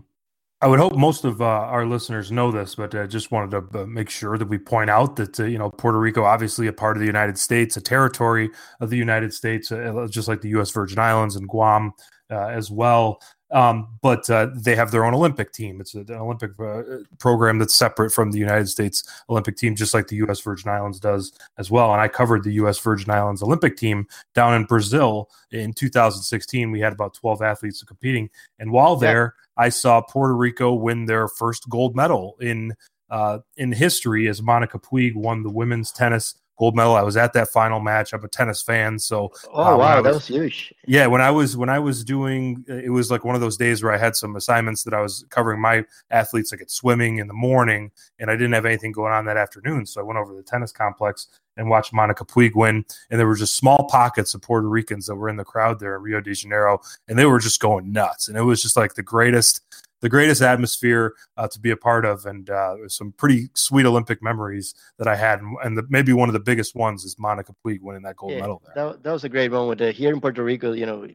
I 0.60 0.66
would 0.66 0.80
hope 0.80 0.96
most 0.96 1.24
of 1.24 1.40
uh, 1.40 1.44
our 1.44 1.86
listeners 1.86 2.32
know 2.32 2.50
this, 2.50 2.74
but 2.74 2.92
I 2.92 3.02
uh, 3.02 3.06
just 3.06 3.30
wanted 3.30 3.52
to 3.52 3.82
uh, 3.82 3.86
make 3.86 4.10
sure 4.10 4.36
that 4.36 4.48
we 4.48 4.58
point 4.58 4.90
out 4.90 5.14
that 5.14 5.38
uh, 5.38 5.44
you 5.44 5.56
know 5.56 5.70
Puerto 5.70 6.00
Rico, 6.00 6.24
obviously 6.24 6.66
a 6.66 6.72
part 6.72 6.96
of 6.96 7.00
the 7.00 7.06
United 7.06 7.38
States, 7.38 7.76
a 7.76 7.80
territory 7.80 8.50
of 8.80 8.90
the 8.90 8.96
United 8.96 9.32
States, 9.32 9.70
uh, 9.70 10.08
just 10.10 10.26
like 10.26 10.40
the 10.40 10.48
U.S. 10.50 10.72
Virgin 10.72 10.98
Islands 10.98 11.36
and 11.36 11.48
Guam 11.48 11.92
as 12.28 12.70
well. 12.70 13.20
Um, 13.50 13.98
but 14.02 14.28
uh, 14.28 14.48
they 14.54 14.76
have 14.76 14.90
their 14.90 15.04
own 15.04 15.14
Olympic 15.14 15.52
team. 15.52 15.80
It's 15.80 15.94
an 15.94 16.10
Olympic 16.10 16.52
uh, 16.60 16.82
program 17.18 17.58
that's 17.58 17.74
separate 17.74 18.10
from 18.10 18.30
the 18.30 18.38
United 18.38 18.68
States 18.68 19.02
Olympic 19.30 19.56
team, 19.56 19.74
just 19.74 19.94
like 19.94 20.08
the 20.08 20.16
U.S. 20.16 20.40
Virgin 20.40 20.70
Islands 20.70 21.00
does 21.00 21.32
as 21.56 21.70
well. 21.70 21.92
And 21.92 22.00
I 22.00 22.08
covered 22.08 22.44
the 22.44 22.52
U.S. 22.54 22.78
Virgin 22.78 23.10
Islands 23.10 23.42
Olympic 23.42 23.76
team 23.76 24.06
down 24.34 24.54
in 24.54 24.64
Brazil 24.64 25.30
in 25.50 25.72
2016. 25.72 26.70
We 26.70 26.80
had 26.80 26.92
about 26.92 27.14
12 27.14 27.40
athletes 27.40 27.82
competing, 27.82 28.28
and 28.58 28.70
while 28.70 28.96
there, 28.96 29.34
I 29.56 29.70
saw 29.70 30.02
Puerto 30.02 30.36
Rico 30.36 30.74
win 30.74 31.06
their 31.06 31.26
first 31.26 31.68
gold 31.68 31.96
medal 31.96 32.36
in 32.40 32.74
uh, 33.10 33.38
in 33.56 33.72
history 33.72 34.28
as 34.28 34.42
Monica 34.42 34.78
Puig 34.78 35.14
won 35.14 35.42
the 35.42 35.50
women's 35.50 35.90
tennis 35.90 36.34
gold 36.58 36.74
medal. 36.74 36.94
I 36.94 37.02
was 37.02 37.16
at 37.16 37.32
that 37.34 37.48
final 37.48 37.80
match. 37.80 38.12
I'm 38.12 38.24
a 38.24 38.28
tennis 38.28 38.62
fan, 38.62 38.98
so 38.98 39.32
oh 39.52 39.74
uh, 39.74 39.76
wow, 39.76 39.96
was, 39.96 40.04
that 40.04 40.14
was 40.14 40.26
huge. 40.26 40.74
Yeah, 40.86 41.06
when 41.06 41.20
I 41.20 41.30
was 41.30 41.56
when 41.56 41.68
I 41.68 41.78
was 41.78 42.04
doing, 42.04 42.64
it 42.68 42.90
was 42.90 43.10
like 43.10 43.24
one 43.24 43.34
of 43.34 43.40
those 43.40 43.56
days 43.56 43.82
where 43.82 43.92
I 43.92 43.98
had 43.98 44.16
some 44.16 44.36
assignments 44.36 44.82
that 44.84 44.94
I 44.94 45.00
was 45.00 45.24
covering 45.30 45.60
my 45.60 45.84
athletes 46.10 46.52
like 46.52 46.60
at 46.60 46.70
swimming 46.70 47.18
in 47.18 47.28
the 47.28 47.34
morning, 47.34 47.90
and 48.18 48.30
I 48.30 48.34
didn't 48.34 48.52
have 48.52 48.66
anything 48.66 48.92
going 48.92 49.12
on 49.12 49.24
that 49.26 49.36
afternoon, 49.36 49.86
so 49.86 50.00
I 50.00 50.04
went 50.04 50.18
over 50.18 50.32
to 50.32 50.36
the 50.36 50.42
tennis 50.42 50.72
complex 50.72 51.28
and 51.56 51.68
watched 51.68 51.92
Monica 51.92 52.24
Puig 52.24 52.54
win. 52.54 52.84
And 53.10 53.18
there 53.18 53.26
were 53.26 53.34
just 53.34 53.56
small 53.56 53.88
pockets 53.90 54.32
of 54.34 54.42
Puerto 54.42 54.68
Ricans 54.68 55.06
that 55.06 55.16
were 55.16 55.28
in 55.28 55.36
the 55.36 55.44
crowd 55.44 55.80
there 55.80 55.96
in 55.96 56.02
Rio 56.02 56.20
de 56.20 56.32
Janeiro, 56.32 56.80
and 57.08 57.18
they 57.18 57.26
were 57.26 57.40
just 57.40 57.60
going 57.60 57.92
nuts. 57.92 58.28
And 58.28 58.38
it 58.38 58.42
was 58.42 58.62
just 58.62 58.76
like 58.76 58.94
the 58.94 59.02
greatest 59.02 59.60
the 60.00 60.08
greatest 60.08 60.42
atmosphere 60.42 61.14
uh, 61.36 61.48
to 61.48 61.60
be 61.60 61.70
a 61.70 61.76
part 61.76 62.04
of, 62.04 62.26
and 62.26 62.50
uh, 62.50 62.76
some 62.88 63.12
pretty 63.12 63.48
sweet 63.54 63.86
Olympic 63.86 64.22
memories 64.22 64.74
that 64.98 65.08
I 65.08 65.16
had. 65.16 65.40
And 65.62 65.76
the, 65.76 65.84
maybe 65.88 66.12
one 66.12 66.28
of 66.28 66.32
the 66.32 66.40
biggest 66.40 66.74
ones 66.74 67.04
is 67.04 67.18
Monica 67.18 67.54
Puig 67.64 67.80
winning 67.80 68.02
that 68.02 68.16
gold 68.16 68.32
yeah, 68.32 68.40
medal. 68.40 68.62
There. 68.74 68.86
That, 68.86 69.02
that 69.02 69.12
was 69.12 69.24
a 69.24 69.28
great 69.28 69.50
moment. 69.50 69.80
Uh, 69.80 69.92
here 69.92 70.12
in 70.12 70.20
Puerto 70.20 70.42
Rico, 70.42 70.72
you 70.72 70.86
know, 70.86 71.06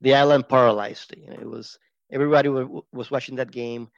the 0.00 0.14
island 0.14 0.48
paralyzed. 0.48 1.14
You 1.16 1.28
know, 1.28 1.34
it 1.40 1.48
was 1.48 1.78
everybody 2.10 2.48
w- 2.48 2.82
was 2.92 3.10
watching 3.10 3.36
that 3.36 3.50
game, 3.50 3.88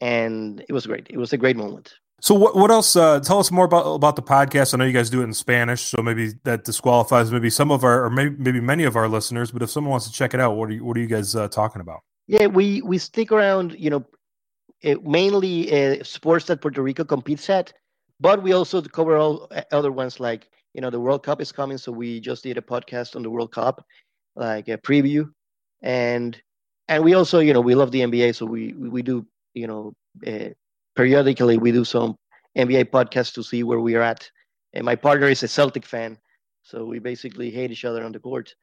and 0.00 0.64
it 0.68 0.72
was 0.72 0.86
great. 0.86 1.06
It 1.10 1.16
was 1.16 1.32
a 1.32 1.38
great 1.38 1.56
moment. 1.56 1.94
So 2.20 2.34
what 2.34 2.56
what 2.56 2.70
else? 2.70 2.96
Uh, 2.96 3.20
tell 3.20 3.38
us 3.38 3.50
more 3.50 3.66
about 3.66 3.86
about 3.86 4.16
the 4.16 4.22
podcast. 4.22 4.72
I 4.72 4.78
know 4.78 4.84
you 4.84 4.92
guys 4.92 5.10
do 5.10 5.20
it 5.20 5.24
in 5.24 5.34
Spanish, 5.34 5.82
so 5.82 6.02
maybe 6.02 6.32
that 6.44 6.64
disqualifies 6.64 7.30
maybe 7.30 7.50
some 7.50 7.70
of 7.70 7.84
our 7.84 8.04
or 8.04 8.10
maybe 8.10 8.34
maybe 8.38 8.60
many 8.60 8.84
of 8.84 8.96
our 8.96 9.08
listeners. 9.08 9.50
But 9.50 9.62
if 9.62 9.70
someone 9.70 9.90
wants 9.90 10.06
to 10.06 10.12
check 10.12 10.32
it 10.32 10.40
out, 10.40 10.56
what 10.56 10.70
are 10.70 10.72
you 10.72 10.84
what 10.84 10.96
are 10.96 11.00
you 11.00 11.08
guys 11.08 11.36
uh, 11.36 11.48
talking 11.48 11.82
about? 11.82 12.00
Yeah, 12.26 12.46
we 12.46 12.82
we 12.82 12.98
stick 12.98 13.30
around, 13.32 13.76
you 13.78 13.90
know, 13.90 14.04
uh, 14.84 14.96
mainly 15.02 15.72
uh, 15.72 16.04
sports 16.04 16.46
that 16.46 16.60
Puerto 16.60 16.82
Rico 16.82 17.04
competes 17.04 17.48
at, 17.50 17.72
but 18.20 18.42
we 18.42 18.52
also 18.52 18.82
cover 18.82 19.16
all 19.16 19.50
other 19.72 19.92
ones 19.92 20.20
like 20.20 20.50
you 20.74 20.80
know 20.80 20.90
the 20.90 21.00
World 21.00 21.22
Cup 21.24 21.40
is 21.40 21.52
coming, 21.52 21.78
so 21.78 21.92
we 21.92 22.20
just 22.20 22.42
did 22.44 22.58
a 22.58 22.62
podcast 22.62 23.16
on 23.16 23.22
the 23.22 23.30
World 23.30 23.52
Cup, 23.52 23.84
like 24.36 24.68
a 24.68 24.78
preview, 24.78 25.30
and 25.82 26.40
and 26.88 27.04
we 27.04 27.14
also 27.14 27.40
you 27.40 27.52
know 27.54 27.60
we 27.60 27.74
love 27.74 27.92
the 27.92 28.02
NBA, 28.02 28.32
so 28.32 28.46
we 28.46 28.72
we 28.74 29.02
do 29.02 29.26
you 29.54 29.66
know 29.66 29.92
uh, 30.26 30.50
periodically 30.96 31.58
we 31.58 31.72
do 31.72 31.84
some 31.84 32.16
NBA 32.56 32.84
podcasts 32.84 33.34
to 33.34 33.42
see 33.44 33.62
where 33.62 33.80
we 33.80 33.94
are 33.96 34.02
at. 34.02 34.30
And 34.74 34.84
my 34.84 34.96
partner 34.96 35.28
is 35.28 35.42
a 35.42 35.48
Celtic 35.48 35.86
fan, 35.86 36.18
so 36.62 36.84
we 36.84 36.98
basically 36.98 37.50
hate 37.50 37.70
each 37.70 37.84
other 37.84 38.04
on 38.04 38.12
the 38.12 38.20
court. 38.20 38.54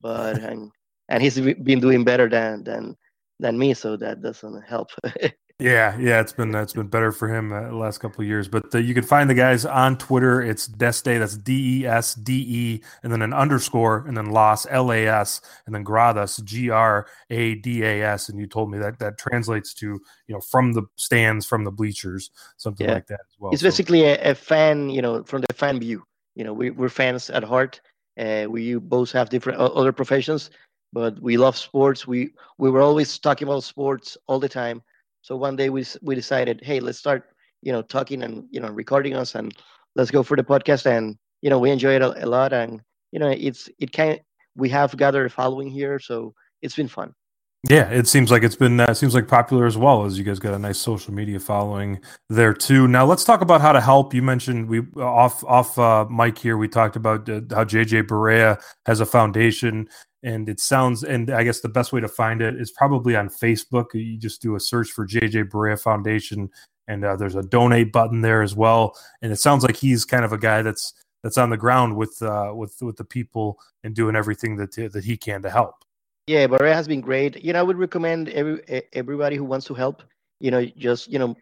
But 0.00 0.38
and 0.50 0.70
and 1.08 1.22
he's 1.22 1.40
been 1.40 1.80
doing 1.80 2.04
better 2.04 2.28
than 2.28 2.64
than 2.64 2.96
than 3.38 3.58
me, 3.58 3.74
so 3.74 3.96
that 3.96 4.22
doesn't 4.22 4.62
help. 4.62 4.90
Yeah, 5.58 5.96
yeah, 5.98 6.20
it's 6.20 6.34
been 6.34 6.54
it's 6.54 6.74
been 6.74 6.88
better 6.88 7.12
for 7.12 7.34
him 7.34 7.50
uh, 7.50 7.68
the 7.68 7.76
last 7.76 7.96
couple 7.96 8.20
of 8.20 8.28
years. 8.28 8.46
But 8.46 8.74
uh, 8.74 8.78
you 8.78 8.92
can 8.92 9.04
find 9.04 9.30
the 9.30 9.34
guys 9.34 9.64
on 9.64 9.96
Twitter. 9.96 10.42
It's 10.42 10.66
Desde, 10.66 11.18
that's 11.18 11.38
D 11.38 11.80
E 11.80 11.86
S 11.86 12.14
D 12.14 12.44
E, 12.46 12.82
and 13.02 13.10
then 13.10 13.22
an 13.22 13.32
underscore, 13.32 14.04
and 14.06 14.14
then 14.14 14.32
Las 14.32 14.66
L 14.68 14.92
A 14.92 15.06
S, 15.06 15.40
and 15.64 15.74
then 15.74 15.82
Gradas 15.82 16.44
G 16.44 16.68
R 16.68 17.06
A 17.30 17.54
D 17.54 17.82
A 17.84 18.02
S. 18.02 18.28
And 18.28 18.38
you 18.38 18.46
told 18.46 18.70
me 18.70 18.76
that 18.76 18.98
that 18.98 19.16
translates 19.16 19.72
to 19.74 19.86
you 20.26 20.34
know 20.34 20.40
from 20.40 20.74
the 20.74 20.82
stands, 20.96 21.46
from 21.46 21.64
the 21.64 21.72
bleachers, 21.72 22.30
something 22.58 22.86
yeah. 22.86 22.92
like 22.92 23.06
that 23.06 23.20
as 23.20 23.36
well. 23.38 23.52
It's 23.52 23.62
so. 23.62 23.68
basically 23.68 24.04
a, 24.04 24.32
a, 24.32 24.34
fan, 24.34 24.90
you 24.90 25.00
know, 25.00 25.24
from 25.24 25.40
the 25.40 25.54
fan 25.54 25.80
view. 25.80 26.04
You 26.34 26.44
know, 26.44 26.52
we, 26.52 26.68
we're 26.68 26.90
fans 26.90 27.30
at 27.30 27.42
heart. 27.42 27.80
Uh, 28.20 28.44
we 28.46 28.74
both 28.74 29.10
have 29.12 29.30
different 29.30 29.58
other 29.58 29.92
professions, 29.92 30.50
but 30.96 31.12
we 31.20 31.34
love 31.36 31.56
sports. 31.56 32.00
We 32.06 32.18
we 32.62 32.70
were 32.70 32.84
always 32.88 33.18
talking 33.18 33.46
about 33.48 33.64
sports 33.64 34.16
all 34.26 34.40
the 34.40 34.48
time 34.48 34.78
so 35.26 35.34
one 35.34 35.56
day 35.56 35.70
we 35.70 35.84
we 36.02 36.14
decided, 36.14 36.60
hey, 36.62 36.78
let's 36.78 36.98
start, 36.98 37.34
you 37.60 37.72
know, 37.72 37.82
talking 37.82 38.22
and 38.22 38.46
you 38.52 38.60
know 38.60 38.68
recording 38.68 39.14
us, 39.14 39.34
and 39.34 39.52
let's 39.96 40.12
go 40.12 40.22
for 40.22 40.36
the 40.36 40.44
podcast. 40.44 40.86
And 40.86 41.18
you 41.42 41.50
know, 41.50 41.58
we 41.58 41.72
enjoy 41.72 41.96
it 41.96 42.02
a, 42.02 42.24
a 42.24 42.28
lot, 42.28 42.52
and 42.52 42.80
you 43.10 43.18
know, 43.18 43.30
it's 43.30 43.68
it 43.80 43.90
can 43.90 44.20
we 44.54 44.68
have 44.68 44.96
gathered 44.96 45.26
a 45.26 45.30
following 45.30 45.68
here, 45.68 45.98
so 45.98 46.32
it's 46.62 46.76
been 46.76 46.86
fun. 46.86 47.12
Yeah, 47.68 47.90
it 47.90 48.06
seems 48.06 48.30
like 48.30 48.44
it's 48.44 48.54
been 48.54 48.78
uh, 48.78 48.94
seems 48.94 49.16
like 49.16 49.26
popular 49.26 49.66
as 49.66 49.76
well 49.76 50.04
as 50.04 50.16
you 50.16 50.22
guys 50.22 50.38
got 50.38 50.54
a 50.54 50.60
nice 50.60 50.78
social 50.78 51.12
media 51.12 51.40
following 51.40 51.98
there 52.30 52.54
too. 52.54 52.86
Now 52.86 53.04
let's 53.04 53.24
talk 53.24 53.40
about 53.40 53.60
how 53.60 53.72
to 53.72 53.80
help. 53.80 54.14
You 54.14 54.22
mentioned 54.22 54.68
we 54.68 54.82
off 54.96 55.42
off 55.42 55.76
uh, 55.76 56.06
here. 56.38 56.56
We 56.56 56.68
talked 56.68 56.94
about 56.94 57.28
uh, 57.28 57.40
how 57.50 57.64
JJ 57.64 58.04
Barea 58.04 58.62
has 58.86 59.00
a 59.00 59.06
foundation 59.06 59.88
and 60.26 60.48
it 60.48 60.60
sounds 60.60 61.04
and 61.04 61.30
i 61.30 61.42
guess 61.42 61.60
the 61.60 61.68
best 61.68 61.92
way 61.92 62.00
to 62.00 62.08
find 62.08 62.42
it 62.42 62.60
is 62.60 62.70
probably 62.70 63.16
on 63.16 63.30
facebook. 63.30 63.94
You 63.94 64.18
just 64.18 64.42
do 64.42 64.56
a 64.56 64.60
search 64.60 64.90
for 64.90 65.06
jj 65.06 65.48
Barea 65.48 65.80
foundation 65.80 66.50
and 66.88 67.04
uh, 67.04 67.16
there's 67.16 67.34
a 67.34 67.42
donate 67.42 67.92
button 67.92 68.20
there 68.20 68.42
as 68.42 68.54
well. 68.54 68.96
And 69.22 69.32
it 69.32 69.36
sounds 69.36 69.64
like 69.64 69.76
he's 69.76 70.04
kind 70.04 70.24
of 70.24 70.32
a 70.32 70.38
guy 70.38 70.62
that's 70.62 70.92
that's 71.22 71.38
on 71.38 71.50
the 71.50 71.56
ground 71.56 71.96
with 71.96 72.20
uh, 72.22 72.52
with 72.54 72.76
with 72.82 72.96
the 72.96 73.04
people 73.04 73.58
and 73.82 73.94
doing 73.94 74.14
everything 74.14 74.56
that 74.56 74.72
that 74.92 75.04
he 75.04 75.16
can 75.16 75.42
to 75.42 75.50
help. 75.50 75.76
Yeah 76.26 76.46
Barea 76.46 76.74
has 76.74 76.88
been 76.88 77.00
great. 77.00 77.42
You 77.42 77.52
know 77.52 77.60
i 77.60 77.62
would 77.62 77.78
recommend 77.78 78.28
every 78.30 78.60
everybody 78.92 79.36
who 79.36 79.44
wants 79.44 79.66
to 79.66 79.74
help 79.74 80.02
you 80.40 80.50
know 80.50 80.64
just 80.76 81.08
you 81.08 81.18
know 81.18 81.34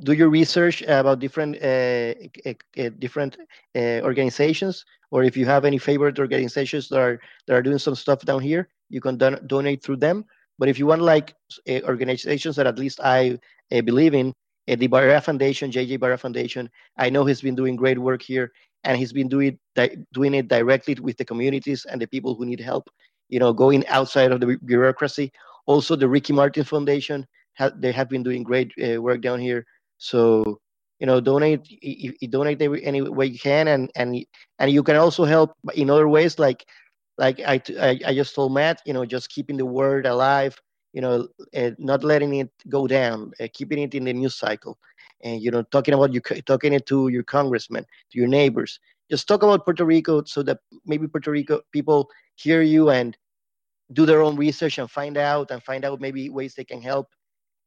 do 0.00 0.12
your 0.12 0.28
research 0.28 0.82
about 0.82 1.20
different 1.20 1.56
uh, 1.62 2.14
uh, 2.46 2.90
different 2.98 3.38
uh, 3.74 4.00
organizations 4.02 4.84
or 5.10 5.24
if 5.24 5.36
you 5.36 5.46
have 5.46 5.64
any 5.64 5.78
favorite 5.78 6.18
organizations 6.18 6.88
that 6.88 6.98
are 6.98 7.20
that 7.46 7.54
are 7.54 7.62
doing 7.62 7.78
some 7.78 7.94
stuff 7.94 8.20
down 8.24 8.40
here 8.40 8.68
you 8.90 9.00
can 9.00 9.16
don- 9.16 9.40
donate 9.46 9.82
through 9.82 9.96
them 9.96 10.24
but 10.58 10.68
if 10.68 10.78
you 10.78 10.86
want 10.86 11.00
like 11.00 11.34
organizations 11.84 12.56
that 12.56 12.66
at 12.66 12.78
least 12.78 13.00
i 13.00 13.38
believe 13.84 14.14
in 14.14 14.34
the 14.66 14.88
Barea 14.88 15.22
Foundation, 15.22 15.70
JJ 15.70 15.98
Barea 15.98 16.18
Foundation, 16.18 16.68
I 16.98 17.08
know 17.08 17.24
he's 17.24 17.40
been 17.40 17.54
doing 17.54 17.76
great 17.76 17.98
work 17.98 18.20
here, 18.20 18.52
and 18.82 18.98
he's 18.98 19.12
been 19.12 19.28
doing 19.28 19.58
doing 20.12 20.34
it 20.34 20.48
directly 20.48 20.94
with 20.94 21.16
the 21.16 21.24
communities 21.24 21.86
and 21.88 22.00
the 22.00 22.06
people 22.06 22.34
who 22.34 22.44
need 22.44 22.60
help. 22.60 22.88
You 23.28 23.38
know, 23.38 23.52
going 23.52 23.86
outside 23.86 24.32
of 24.32 24.40
the 24.40 24.58
bureaucracy. 24.64 25.32
Also, 25.66 25.96
the 25.96 26.08
Ricky 26.08 26.32
Martin 26.32 26.64
Foundation, 26.64 27.26
they 27.76 27.92
have 27.92 28.08
been 28.08 28.22
doing 28.22 28.42
great 28.42 28.72
work 29.00 29.20
down 29.20 29.40
here. 29.40 29.66
So 29.98 30.60
you 31.00 31.06
know 31.06 31.20
donate 31.20 31.60
you, 31.70 32.14
you 32.20 32.28
donate 32.28 32.60
any 32.62 33.02
way 33.02 33.26
you 33.26 33.38
can 33.38 33.68
and 33.68 33.90
and 33.96 34.24
and 34.58 34.70
you 34.70 34.82
can 34.82 34.96
also 34.96 35.24
help 35.24 35.52
in 35.74 35.90
other 35.90 36.08
ways 36.08 36.38
like 36.38 36.64
like 37.18 37.40
I, 37.40 37.60
I, 37.80 38.00
I 38.06 38.14
just 38.14 38.34
told 38.34 38.52
matt 38.54 38.80
you 38.86 38.92
know 38.94 39.04
just 39.04 39.28
keeping 39.30 39.56
the 39.56 39.66
word 39.66 40.06
alive 40.06 40.58
you 40.92 41.00
know 41.02 41.28
uh, 41.56 41.70
not 41.78 42.02
letting 42.04 42.34
it 42.36 42.50
go 42.68 42.86
down 42.86 43.32
uh, 43.40 43.48
keeping 43.52 43.78
it 43.78 43.94
in 43.94 44.04
the 44.04 44.12
news 44.12 44.36
cycle. 44.36 44.78
And 45.22 45.40
you 45.42 45.50
know 45.50 45.62
talking 45.62 45.94
about 45.94 46.12
you 46.12 46.20
talking 46.46 46.72
it 46.72 46.86
to 46.86 47.08
your 47.08 47.22
congressman 47.24 47.84
to 48.12 48.18
your 48.18 48.28
neighbors. 48.28 48.78
Just 49.10 49.28
talk 49.28 49.42
about 49.42 49.64
puerto 49.64 49.84
rico 49.84 50.24
so 50.24 50.42
that 50.44 50.58
maybe 50.84 51.06
puerto 51.08 51.30
rico 51.30 51.60
people 51.72 52.08
hear 52.36 52.62
you 52.62 52.90
and 52.90 53.16
do 53.92 54.06
their 54.06 54.22
own 54.22 54.36
research 54.36 54.78
and 54.78 54.90
find 54.90 55.16
out 55.16 55.50
and 55.50 55.62
find 55.62 55.84
out 55.84 56.00
maybe 56.00 56.28
ways 56.30 56.54
they 56.54 56.64
can 56.64 56.82
help. 56.82 57.08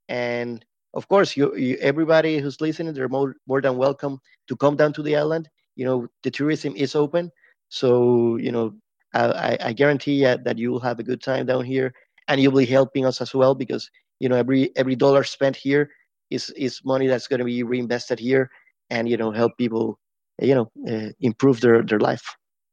And 0.10 0.66
of 0.94 1.08
course, 1.08 1.38
you, 1.38 1.56
you, 1.56 1.78
everybody 1.78 2.40
who's 2.40 2.62
listening, 2.62 2.94
they're 2.94 3.10
more, 3.10 3.36
more 3.48 3.62
than 3.62 3.78
welcome 3.78 4.20
to 4.48 4.56
come 4.56 4.76
down 4.76 4.94
to 4.94 5.04
the 5.04 5.16
island. 5.16 5.50
You 5.76 5.86
know, 5.86 6.08
the 6.24 6.32
tourism 6.32 6.76
is 6.76 6.96
open. 6.96 7.32
So, 7.70 8.38
you 8.38 8.52
know, 8.52 8.74
I, 9.14 9.58
I 9.62 9.74
guarantee 9.74 10.24
that 10.24 10.58
you 10.58 10.72
will 10.72 10.80
have 10.80 11.00
a 11.00 11.04
good 11.04 11.22
time 11.22 11.46
down 11.46 11.64
here 11.66 11.94
and 12.28 12.42
you'll 12.42 12.58
be 12.58 12.66
helping 12.66 13.06
us 13.06 13.22
as 13.22 13.34
well 13.34 13.56
because, 13.56 13.90
you 14.20 14.30
know, 14.30 14.36
every, 14.36 14.76
every 14.76 14.96
dollar 14.96 15.24
spent 15.24 15.56
here 15.56 15.90
is, 16.30 16.50
is 16.52 16.82
money 16.84 17.08
that's 17.08 17.28
going 17.28 17.40
to 17.40 17.46
be 17.46 17.64
reinvested 17.64 18.20
here 18.20 18.50
and, 18.90 19.08
you 19.08 19.18
know, 19.18 19.32
help 19.32 19.58
people, 19.58 20.00
you 20.42 20.56
know, 20.56 20.72
uh, 20.88 21.10
improve 21.22 21.62
their, 21.62 21.82
their 21.84 22.00
life. 22.00 22.24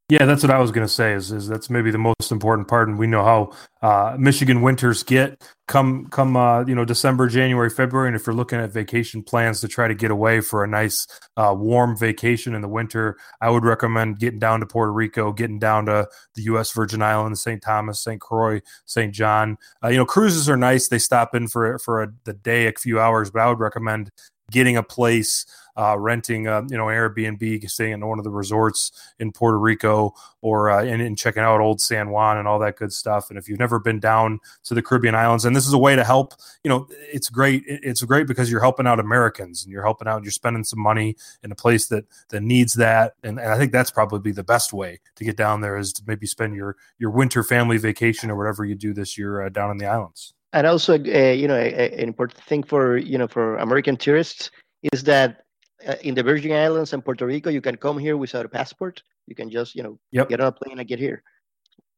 Yeah, 0.08 0.24
that's 0.24 0.44
what 0.44 0.52
I 0.52 0.60
was 0.60 0.70
going 0.70 0.86
to 0.86 0.92
say. 0.92 1.14
Is, 1.14 1.32
is 1.32 1.48
that's 1.48 1.68
maybe 1.68 1.90
the 1.90 1.98
most 1.98 2.30
important 2.30 2.68
part, 2.68 2.88
and 2.88 2.96
we 2.96 3.08
know 3.08 3.24
how 3.24 3.52
uh, 3.82 4.16
Michigan 4.16 4.62
winters 4.62 5.02
get 5.02 5.42
come 5.66 6.06
come 6.10 6.36
uh, 6.36 6.64
you 6.64 6.76
know 6.76 6.84
December, 6.84 7.26
January, 7.26 7.68
February, 7.68 8.06
and 8.06 8.14
if 8.14 8.24
you're 8.24 8.34
looking 8.34 8.60
at 8.60 8.70
vacation 8.70 9.20
plans 9.24 9.60
to 9.62 9.68
try 9.68 9.88
to 9.88 9.96
get 9.96 10.12
away 10.12 10.40
for 10.40 10.62
a 10.62 10.68
nice 10.68 11.08
uh, 11.36 11.52
warm 11.58 11.96
vacation 11.96 12.54
in 12.54 12.60
the 12.60 12.68
winter, 12.68 13.16
I 13.40 13.50
would 13.50 13.64
recommend 13.64 14.20
getting 14.20 14.38
down 14.38 14.60
to 14.60 14.66
Puerto 14.66 14.92
Rico, 14.92 15.32
getting 15.32 15.58
down 15.58 15.86
to 15.86 16.06
the 16.36 16.42
U.S. 16.42 16.70
Virgin 16.70 17.02
Islands, 17.02 17.42
St. 17.42 17.60
Thomas, 17.60 18.00
St. 18.00 18.20
Croix, 18.20 18.60
St. 18.84 19.12
John. 19.12 19.58
Uh, 19.82 19.88
you 19.88 19.96
know, 19.96 20.06
cruises 20.06 20.48
are 20.48 20.56
nice; 20.56 20.86
they 20.86 21.00
stop 21.00 21.34
in 21.34 21.48
for 21.48 21.80
for 21.80 22.04
a, 22.04 22.12
the 22.22 22.32
day, 22.32 22.68
a 22.68 22.72
few 22.72 23.00
hours, 23.00 23.32
but 23.32 23.40
I 23.42 23.48
would 23.48 23.58
recommend 23.58 24.12
getting 24.50 24.76
a 24.76 24.82
place 24.82 25.46
uh, 25.76 25.96
renting, 25.98 26.44
you 26.44 26.76
know, 26.76 26.86
Airbnb, 26.86 27.68
staying 27.70 27.92
in 27.92 28.06
one 28.06 28.18
of 28.18 28.24
the 28.24 28.30
resorts 28.30 28.92
in 29.18 29.30
Puerto 29.30 29.58
Rico, 29.58 30.14
or 30.40 30.70
uh, 30.70 30.82
and, 30.82 31.02
and, 31.02 31.18
checking 31.18 31.42
out 31.42 31.60
Old 31.60 31.80
San 31.80 32.10
Juan 32.10 32.38
and 32.38 32.48
all 32.48 32.58
that 32.60 32.76
good 32.76 32.92
stuff. 32.92 33.28
And 33.28 33.38
if 33.38 33.48
you've 33.48 33.58
never 33.58 33.78
been 33.78 34.00
down 34.00 34.40
to 34.64 34.74
the 34.74 34.82
Caribbean 34.82 35.14
islands, 35.14 35.44
and 35.44 35.54
this 35.54 35.66
is 35.66 35.72
a 35.72 35.78
way 35.78 35.94
to 35.94 36.04
help, 36.04 36.34
you 36.64 36.70
know, 36.70 36.88
it's 36.90 37.28
great. 37.28 37.62
It's 37.66 38.02
great 38.02 38.26
because 38.26 38.50
you're 38.50 38.62
helping 38.62 38.86
out 38.86 39.00
Americans 39.00 39.64
and 39.64 39.72
you're 39.72 39.84
helping 39.84 40.08
out. 40.08 40.22
You're 40.22 40.32
spending 40.32 40.64
some 40.64 40.80
money 40.80 41.16
in 41.42 41.52
a 41.52 41.56
place 41.56 41.88
that 41.88 42.06
that 42.30 42.42
needs 42.42 42.74
that, 42.74 43.14
and, 43.22 43.38
and 43.38 43.52
I 43.52 43.58
think 43.58 43.72
that's 43.72 43.90
probably 43.90 44.32
the 44.32 44.44
best 44.44 44.72
way 44.72 45.00
to 45.16 45.24
get 45.24 45.36
down 45.36 45.60
there 45.60 45.76
is 45.76 45.92
to 45.94 46.02
maybe 46.06 46.26
spend 46.26 46.54
your 46.54 46.76
your 46.98 47.10
winter 47.10 47.42
family 47.42 47.76
vacation 47.76 48.30
or 48.30 48.36
whatever 48.36 48.64
you 48.64 48.74
do 48.74 48.94
this 48.94 49.18
year 49.18 49.42
uh, 49.42 49.48
down 49.50 49.70
in 49.70 49.76
the 49.76 49.86
islands 49.86 50.32
and 50.52 50.66
also 50.66 50.94
uh, 50.94 51.32
you 51.32 51.48
know 51.48 51.56
an 51.56 52.08
important 52.08 52.42
thing 52.44 52.62
for 52.62 52.96
you 52.96 53.18
know 53.18 53.26
for 53.26 53.56
american 53.58 53.96
tourists 53.96 54.50
is 54.92 55.02
that 55.04 55.46
uh, 55.86 55.94
in 56.02 56.14
the 56.14 56.22
Virgin 56.22 56.52
Islands 56.52 56.92
and 56.92 57.04
Puerto 57.04 57.26
Rico, 57.26 57.50
you 57.50 57.60
can 57.60 57.76
come 57.76 57.98
here 57.98 58.16
without 58.16 58.46
a 58.46 58.48
passport. 58.48 59.02
You 59.26 59.34
can 59.34 59.50
just, 59.50 59.74
you 59.74 59.82
know, 59.82 59.98
yep. 60.10 60.28
get 60.28 60.40
on 60.40 60.48
a 60.48 60.52
plane 60.52 60.78
and 60.78 60.88
get 60.88 60.98
here 60.98 61.22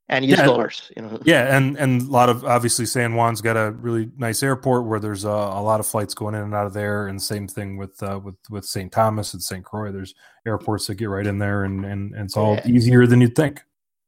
and 0.09 0.25
use 0.25 0.39
yeah, 0.39 0.47
dollars. 0.47 0.91
You 0.97 1.03
know. 1.03 1.21
Yeah, 1.25 1.57
and 1.57 1.77
and 1.79 2.03
a 2.03 2.11
lot 2.11 2.29
of 2.29 2.45
obviously 2.45 2.87
San 2.87 3.13
Juan's 3.15 3.41
got 3.41 3.57
a 3.57 3.71
really 3.73 4.11
nice 4.17 4.43
airport 4.43 4.87
where 4.87 4.99
there's 4.99 5.25
a, 5.25 5.29
a 5.29 5.63
lot 5.63 5.81
of 5.81 5.87
flights 5.87 6.15
going 6.15 6.35
in 6.35 6.43
and 6.43 6.55
out 6.55 6.67
of 6.67 6.73
there, 6.73 7.07
and 7.07 7.23
same 7.23 7.47
thing 7.47 7.77
with 7.77 8.03
uh, 8.03 8.19
with 8.23 8.37
with 8.51 8.65
St. 8.65 8.91
Thomas 8.91 9.33
and 9.33 9.43
St. 9.43 9.65
Croix. 9.65 9.93
There's 9.93 10.15
airports 10.47 10.87
that 10.87 10.97
get 10.97 11.09
right 11.09 11.27
in 11.27 11.39
there, 11.39 11.65
and 11.65 11.85
and, 11.85 12.15
and 12.15 12.25
it's 12.25 12.37
all 12.37 12.55
yeah. 12.55 12.69
easier 12.69 13.07
than 13.07 13.21
you'd 13.21 13.37
think. 13.37 13.63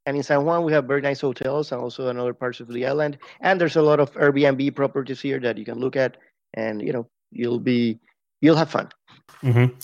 And 0.06 0.16
in 0.16 0.22
San 0.22 0.44
Juan, 0.44 0.64
we 0.64 0.72
have 0.72 0.86
very 0.86 1.02
nice 1.02 1.20
hotels 1.20 1.72
and 1.72 1.80
also 1.80 2.08
in 2.08 2.18
other 2.18 2.34
parts 2.34 2.60
of 2.60 2.68
the 2.68 2.86
island. 2.86 3.18
And 3.40 3.60
there's 3.60 3.76
a 3.76 3.82
lot 3.82 4.00
of 4.00 4.12
Airbnb 4.14 4.74
properties 4.74 5.20
here 5.20 5.38
that 5.40 5.58
you 5.58 5.64
can 5.64 5.78
look 5.78 5.96
at, 5.96 6.16
and 6.54 6.80
you 6.80 6.92
know 6.92 7.06
you'll 7.30 7.60
be 7.60 7.98
you'll 8.40 8.56
have 8.56 8.70
fun. 8.70 8.88
Mm-hmm. 9.42 9.76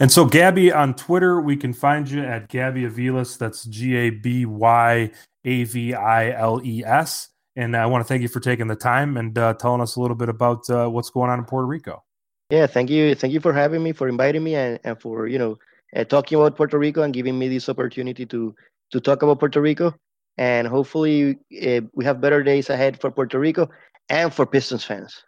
And 0.00 0.10
so, 0.10 0.24
Gabby, 0.24 0.72
on 0.72 0.94
Twitter, 0.94 1.40
we 1.40 1.56
can 1.56 1.72
find 1.72 2.08
you 2.08 2.22
at 2.22 2.48
Gabby 2.48 2.82
Aviles. 2.82 3.38
That's 3.38 3.64
G 3.64 3.96
A 3.96 4.10
B 4.10 4.46
Y 4.46 5.10
A 5.44 5.64
V 5.64 5.94
I 5.94 6.30
L 6.30 6.60
E 6.64 6.84
S. 6.84 7.28
And 7.56 7.76
I 7.76 7.86
want 7.86 8.02
to 8.02 8.08
thank 8.08 8.22
you 8.22 8.28
for 8.28 8.40
taking 8.40 8.66
the 8.66 8.76
time 8.76 9.16
and 9.16 9.36
uh, 9.38 9.54
telling 9.54 9.80
us 9.80 9.94
a 9.94 10.00
little 10.00 10.16
bit 10.16 10.28
about 10.28 10.68
uh, 10.68 10.88
what's 10.88 11.10
going 11.10 11.30
on 11.30 11.38
in 11.38 11.44
Puerto 11.44 11.66
Rico. 11.66 12.02
Yeah, 12.50 12.66
thank 12.66 12.90
you. 12.90 13.14
Thank 13.14 13.32
you 13.32 13.40
for 13.40 13.52
having 13.52 13.82
me, 13.82 13.92
for 13.92 14.08
inviting 14.08 14.42
me, 14.42 14.56
and, 14.56 14.80
and 14.84 15.00
for 15.00 15.28
you 15.28 15.38
know 15.38 15.56
uh, 15.94 16.04
talking 16.04 16.38
about 16.38 16.56
Puerto 16.56 16.78
Rico 16.78 17.02
and 17.02 17.14
giving 17.14 17.38
me 17.38 17.48
this 17.48 17.68
opportunity 17.68 18.26
to 18.26 18.54
to 18.94 19.00
talk 19.00 19.22
about 19.22 19.40
Puerto 19.40 19.60
Rico. 19.60 19.94
And 20.38 20.66
hopefully, 20.66 21.38
uh, 21.62 21.80
we 21.92 22.04
have 22.04 22.20
better 22.20 22.42
days 22.42 22.70
ahead 22.70 23.00
for 23.00 23.10
Puerto 23.10 23.38
Rico 23.38 23.68
and 24.08 24.32
for 24.32 24.46
Pistons 24.46 24.84
fans. 24.84 25.22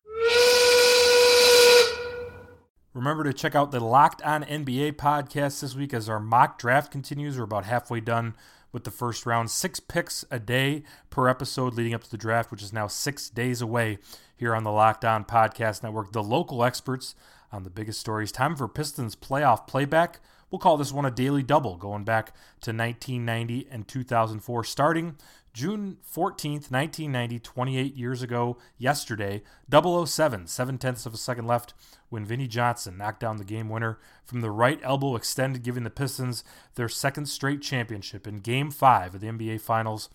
Remember 2.94 3.24
to 3.24 3.32
check 3.32 3.54
out 3.54 3.72
the 3.72 3.80
Locked 3.80 4.22
On 4.22 4.42
NBA 4.42 4.92
podcast 4.92 5.60
this 5.60 5.74
week 5.74 5.92
as 5.92 6.08
our 6.08 6.18
mock 6.18 6.58
draft 6.58 6.90
continues. 6.90 7.36
We're 7.36 7.44
about 7.44 7.66
halfway 7.66 8.00
done 8.00 8.34
with 8.72 8.84
the 8.84 8.90
first 8.90 9.26
round. 9.26 9.50
Six 9.50 9.80
picks 9.80 10.24
a 10.30 10.38
day 10.38 10.82
per 11.10 11.28
episode 11.28 11.74
leading 11.74 11.92
up 11.92 12.04
to 12.04 12.10
the 12.10 12.16
draft, 12.16 12.50
which 12.50 12.62
is 12.62 12.72
now 12.72 12.86
six 12.86 13.28
days 13.28 13.60
away 13.60 13.98
here 14.36 14.54
on 14.54 14.64
the 14.64 14.72
Locked 14.72 15.04
On 15.04 15.24
Podcast 15.24 15.82
Network. 15.82 16.12
The 16.12 16.22
local 16.22 16.64
experts 16.64 17.14
on 17.52 17.64
the 17.64 17.70
biggest 17.70 18.00
stories. 18.00 18.32
Time 18.32 18.56
for 18.56 18.66
Pistons 18.66 19.14
playoff 19.14 19.66
playback. 19.66 20.20
We'll 20.50 20.58
call 20.60 20.76
this 20.76 20.92
one 20.92 21.04
a 21.04 21.10
daily 21.10 21.42
double, 21.42 21.76
going 21.76 22.04
back 22.04 22.28
to 22.60 22.70
1990 22.70 23.66
and 23.70 23.86
2004, 23.88 24.64
starting 24.64 25.16
June 25.52 25.96
14th, 26.14 26.70
1990, 26.70 27.38
28 27.40 27.96
years 27.96 28.22
ago, 28.22 28.58
yesterday, 28.78 29.42
007, 29.70 30.46
seven 30.46 30.78
tenths 30.78 31.06
of 31.06 31.14
a 31.14 31.16
second 31.16 31.46
left, 31.46 31.74
when 32.10 32.24
Vinnie 32.24 32.46
Johnson 32.46 32.98
knocked 32.98 33.20
down 33.20 33.38
the 33.38 33.44
game 33.44 33.68
winner 33.68 33.98
from 34.24 34.40
the 34.40 34.50
right 34.50 34.78
elbow 34.82 35.16
extended, 35.16 35.62
giving 35.62 35.82
the 35.82 35.90
Pistons 35.90 36.44
their 36.74 36.88
second 36.88 37.26
straight 37.26 37.62
championship 37.62 38.26
in 38.26 38.40
Game 38.40 38.70
5 38.70 39.16
of 39.16 39.20
the 39.20 39.28
NBA 39.28 39.60
Finals 39.60 40.10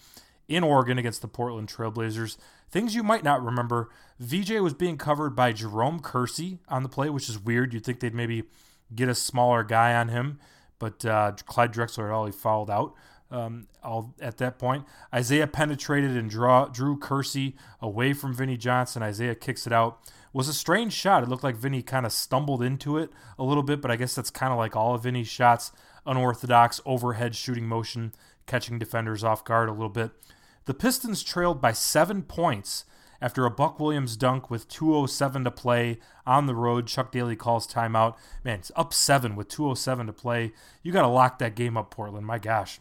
in 0.48 0.64
Oregon 0.64 0.98
against 0.98 1.22
the 1.22 1.28
Portland 1.28 1.68
Trailblazers. 1.68 2.38
Things 2.70 2.96
you 2.96 3.04
might 3.04 3.24
not 3.24 3.44
remember 3.44 3.90
VJ 4.20 4.60
was 4.60 4.74
being 4.74 4.98
covered 4.98 5.36
by 5.36 5.52
Jerome 5.52 6.00
Kersey 6.00 6.60
on 6.70 6.84
the 6.84 6.90
play, 6.90 7.10
which 7.10 7.28
is 7.28 7.40
weird. 7.40 7.74
You'd 7.74 7.84
think 7.84 8.00
they'd 8.00 8.14
maybe 8.14 8.44
get 8.94 9.10
a 9.10 9.16
smaller 9.16 9.64
guy 9.64 9.94
on 9.96 10.10
him, 10.10 10.40
but 10.80 11.06
uh, 11.06 11.34
Clyde 11.46 11.74
Drexler 11.74 12.06
had 12.06 12.14
already 12.14 12.36
fouled 12.36 12.70
out 12.70 12.94
um, 13.32 13.68
at 14.22 14.38
that 14.38 14.60
point. 14.60 14.86
Isiah 15.16 15.48
penetrated 15.48 16.16
and 16.18 16.30
draw, 16.30 16.66
drew 16.66 16.98
Kersey 16.98 17.56
away 17.82 18.14
from 18.14 18.34
Vinnie 18.34 18.58
Johnson. 18.58 19.02
Isiah 19.02 19.36
kicks 19.36 19.66
it 19.66 19.74
out. 19.74 20.00
It 20.06 20.38
was 20.38 20.48
a 20.48 20.54
strange 20.54 20.94
shot. 20.94 21.24
It 21.24 21.30
looked 21.30 21.44
like 21.44 21.56
Vinnie 21.56 21.82
kind 21.82 22.06
of 22.06 22.12
stumbled 22.12 22.62
into 22.62 22.98
it 22.98 23.10
a 23.38 23.44
little 23.44 23.64
bit, 23.64 23.82
but 23.82 23.92
I 23.92 23.96
guess 23.96 24.16
that's 24.16 24.30
kind 24.30 24.52
of 24.52 24.58
like 24.60 24.76
all 24.76 24.96
of 24.96 25.04
Vinnie's 25.04 25.28
shots. 25.28 25.72
Unorthodox 26.06 26.82
overhead 26.86 27.36
shooting 27.36 27.68
motion, 27.68 28.14
catching 28.48 28.80
defenders 28.80 29.24
off 29.24 29.46
guard 29.46 29.70
a 29.70 29.74
little 29.74 29.90
bit. 29.90 30.12
The 30.66 30.74
Pistons 30.74 31.24
trailed 31.24 31.62
by 31.62 31.74
seven 31.74 32.24
points 32.24 32.86
after 33.22 33.46
a 33.46 33.52
Buck 33.52 33.80
Williams 33.80 34.18
dunk 34.18 34.50
with 34.50 34.68
207 34.68 35.44
to 35.44 35.52
play 35.52 36.00
on 36.26 36.48
the 36.48 36.56
road. 36.56 36.88
Chuck 36.88 37.12
Daly 37.12 37.36
calls 37.36 37.68
timeout. 37.68 38.16
Man, 38.44 38.60
it's 38.60 38.72
up 38.76 38.94
seven 38.94 39.36
with 39.36 39.48
207 39.48 40.08
to 40.08 40.14
play. 40.14 40.54
You 40.82 40.92
got 40.92 41.04
to 41.04 41.08
lock 41.08 41.40
that 41.40 41.56
game 41.56 41.78
up, 41.78 41.92
Portland. 41.92 42.26
My 42.26 42.40
gosh. 42.40 42.80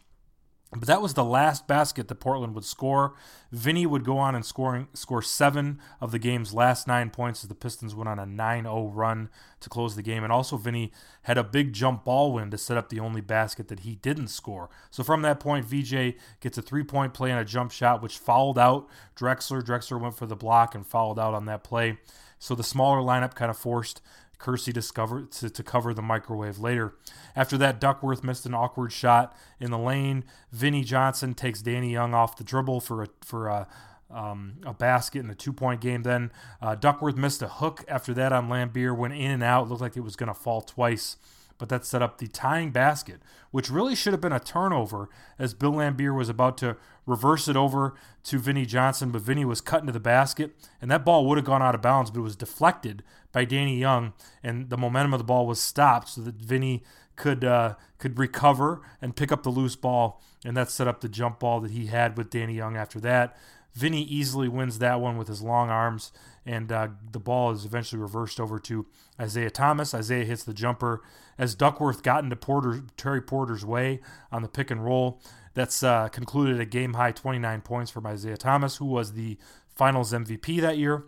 But 0.72 0.87
that 0.87 1.02
was 1.02 1.14
the 1.14 1.24
last 1.24 1.66
basket 1.66 2.06
that 2.06 2.14
Portland 2.16 2.54
would 2.54 2.64
score. 2.64 3.14
Vinnie 3.50 3.87
would 3.87 4.04
go 4.04 4.18
on 4.18 4.37
and 4.37 4.46
scoring 4.46 4.87
score 4.94 5.20
seven 5.20 5.80
of 6.00 6.12
the 6.12 6.18
game's 6.20 6.54
last 6.54 6.87
nine 6.87 7.11
points 7.11 7.42
as 7.42 7.48
the 7.48 7.56
Pistons 7.56 7.92
went 7.92 8.09
on 8.09 8.20
a 8.20 8.24
9-0 8.24 8.90
run 8.94 9.30
to 9.59 9.68
close 9.68 9.96
the 9.96 10.02
game. 10.02 10.22
And 10.22 10.33
also 10.33 10.56
Vinnie 10.56 10.92
had 11.22 11.37
a 11.37 11.42
big 11.42 11.72
jump 11.72 12.04
ball 12.04 12.33
win 12.33 12.52
to 12.52 12.59
set 12.59 12.76
up 12.76 12.88
the 12.88 13.00
only 13.00 13.20
basket 13.20 13.66
that 13.66 13.80
he 13.80 13.96
didn't 13.96 14.28
score. 14.28 14.70
So 14.90 15.02
from 15.02 15.22
that 15.22 15.40
point, 15.40 15.64
VJ 15.64 16.14
gets 16.38 16.56
a 16.56 16.62
three-point 16.62 17.14
play 17.14 17.33
and 17.33 17.40
a 17.40 17.44
jump 17.44 17.72
shot, 17.72 18.00
which 18.00 18.18
fouled 18.18 18.59
out 18.59 18.88
Drexler. 19.16 19.62
Drexler 19.62 20.00
went 20.00 20.16
for 20.16 20.26
the 20.26 20.37
block 20.37 20.76
and 20.76 20.87
fouled 20.87 21.18
out 21.18 21.35
on 21.35 21.46
that 21.46 21.64
play. 21.64 21.98
So 22.38 22.54
the 22.54 22.62
smaller 22.62 23.00
lineup 23.00 23.35
kind 23.35 23.50
of 23.50 23.59
forced 23.59 24.00
Kersey 24.40 24.72
discovered 24.72 25.31
to, 25.33 25.50
to 25.50 25.62
cover 25.62 25.94
the 25.94 26.03
microwave 26.03 26.59
later. 26.59 26.94
After 27.37 27.57
that, 27.59 27.79
Duckworth 27.79 28.24
missed 28.24 28.46
an 28.46 28.55
awkward 28.55 28.90
shot 28.90 29.37
in 29.61 29.70
the 29.70 29.79
lane. 29.79 30.24
Vinnie 30.50 30.83
Johnson 30.83 31.35
takes 31.35 31.62
Danny 31.62 31.92
Young 31.92 32.14
off 32.14 32.37
the 32.37 32.44
dribble 32.44 32.81
for 32.81 33.03
a 33.03 33.09
for 33.22 33.48
a 33.48 33.68
um, 34.11 34.55
a 34.66 34.74
basket 34.74 35.20
in 35.20 35.31
a 35.31 35.35
two 35.35 35.53
point 35.53 35.81
game. 35.81 36.03
Then 36.03 36.33
uh, 36.61 36.74
Duckworth 36.74 37.16
missed 37.16 37.42
a 37.42 37.48
hook 37.48 37.85
after 37.87 38.12
that 38.14 38.33
on 38.33 38.48
Laimbeer, 38.48 38.96
went 38.96 39.14
in 39.14 39.31
and 39.31 39.42
out. 39.42 39.68
Looked 39.68 39.83
like 39.83 39.96
it 39.96 40.00
was 40.00 40.16
going 40.16 40.29
to 40.29 40.35
fall 40.35 40.62
twice 40.62 41.16
but 41.61 41.68
that 41.68 41.85
set 41.85 42.00
up 42.00 42.16
the 42.16 42.26
tying 42.26 42.70
basket, 42.70 43.20
which 43.50 43.70
really 43.70 43.94
should 43.94 44.14
have 44.14 44.20
been 44.20 44.33
a 44.33 44.40
turnover 44.40 45.11
as 45.38 45.53
Bill 45.53 45.72
Laimbeer 45.72 46.16
was 46.16 46.31
about 46.31 46.57
to 46.59 46.76
reverse 47.05 47.48
it 47.48 47.57
over 47.57 47.94
to 48.24 48.38
Vinnie 48.38 48.64
Johnson, 48.64 49.11
but 49.11 49.20
Vinnie 49.20 49.44
was 49.44 49.61
cut 49.61 49.83
into 49.83 49.92
the 49.92 50.00
basket, 50.00 50.53
and 50.81 50.90
that 50.90 51.05
ball 51.05 51.26
would 51.26 51.37
have 51.37 51.44
gone 51.44 51.62
out 51.62 51.74
of 51.74 51.83
bounds, 51.83 52.11
but 52.11 52.20
it 52.20 52.22
was 52.22 52.35
deflected 52.35 53.03
by 53.32 53.44
Danny 53.44 53.78
Young, 53.78 54.12
and 54.42 54.70
the 54.70 54.76
momentum 54.76 55.14
of 55.14 55.18
the 55.18 55.24
ball 55.24 55.46
was 55.46 55.60
stopped 55.60 56.08
so 56.08 56.20
that 56.22 56.36
Vinnie 56.36 56.82
could 57.16 57.44
uh, 57.44 57.74
could 57.98 58.18
recover 58.18 58.80
and 59.00 59.14
pick 59.14 59.30
up 59.30 59.42
the 59.42 59.50
loose 59.50 59.76
ball, 59.76 60.22
and 60.44 60.56
that 60.56 60.70
set 60.70 60.88
up 60.88 61.00
the 61.00 61.08
jump 61.08 61.40
ball 61.40 61.60
that 61.60 61.70
he 61.70 61.86
had 61.86 62.16
with 62.16 62.30
Danny 62.30 62.54
Young 62.54 62.76
after 62.76 62.98
that. 63.00 63.36
Vinnie 63.74 64.02
easily 64.02 64.48
wins 64.48 64.78
that 64.78 65.00
one 65.00 65.16
with 65.16 65.28
his 65.28 65.42
long 65.42 65.70
arms, 65.70 66.10
and 66.44 66.72
uh, 66.72 66.88
the 67.12 67.20
ball 67.20 67.52
is 67.52 67.64
eventually 67.64 68.00
reversed 68.00 68.40
over 68.40 68.58
to 68.58 68.86
Isiah 69.22 69.50
Thomas. 69.50 69.94
Isiah 69.94 70.24
hits 70.24 70.42
the 70.42 70.54
jumper 70.54 71.02
as 71.38 71.54
Duckworth 71.54 72.02
got 72.02 72.24
into 72.24 72.36
Porter, 72.36 72.82
Terry 72.96 73.20
Porter's 73.20 73.64
way 73.64 74.00
on 74.32 74.42
the 74.42 74.48
pick 74.48 74.70
and 74.70 74.84
roll. 74.84 75.22
That's 75.54 75.82
uh, 75.82 76.08
concluded 76.08 76.60
a 76.60 76.64
game 76.64 76.94
high 76.94 77.12
29 77.12 77.60
points 77.60 77.90
from 77.90 78.06
Isiah 78.06 78.36
Thomas, 78.36 78.76
who 78.76 78.86
was 78.86 79.12
the 79.12 79.38
Finals 79.68 80.12
MVP 80.12 80.60
that 80.60 80.78
year 80.78 81.04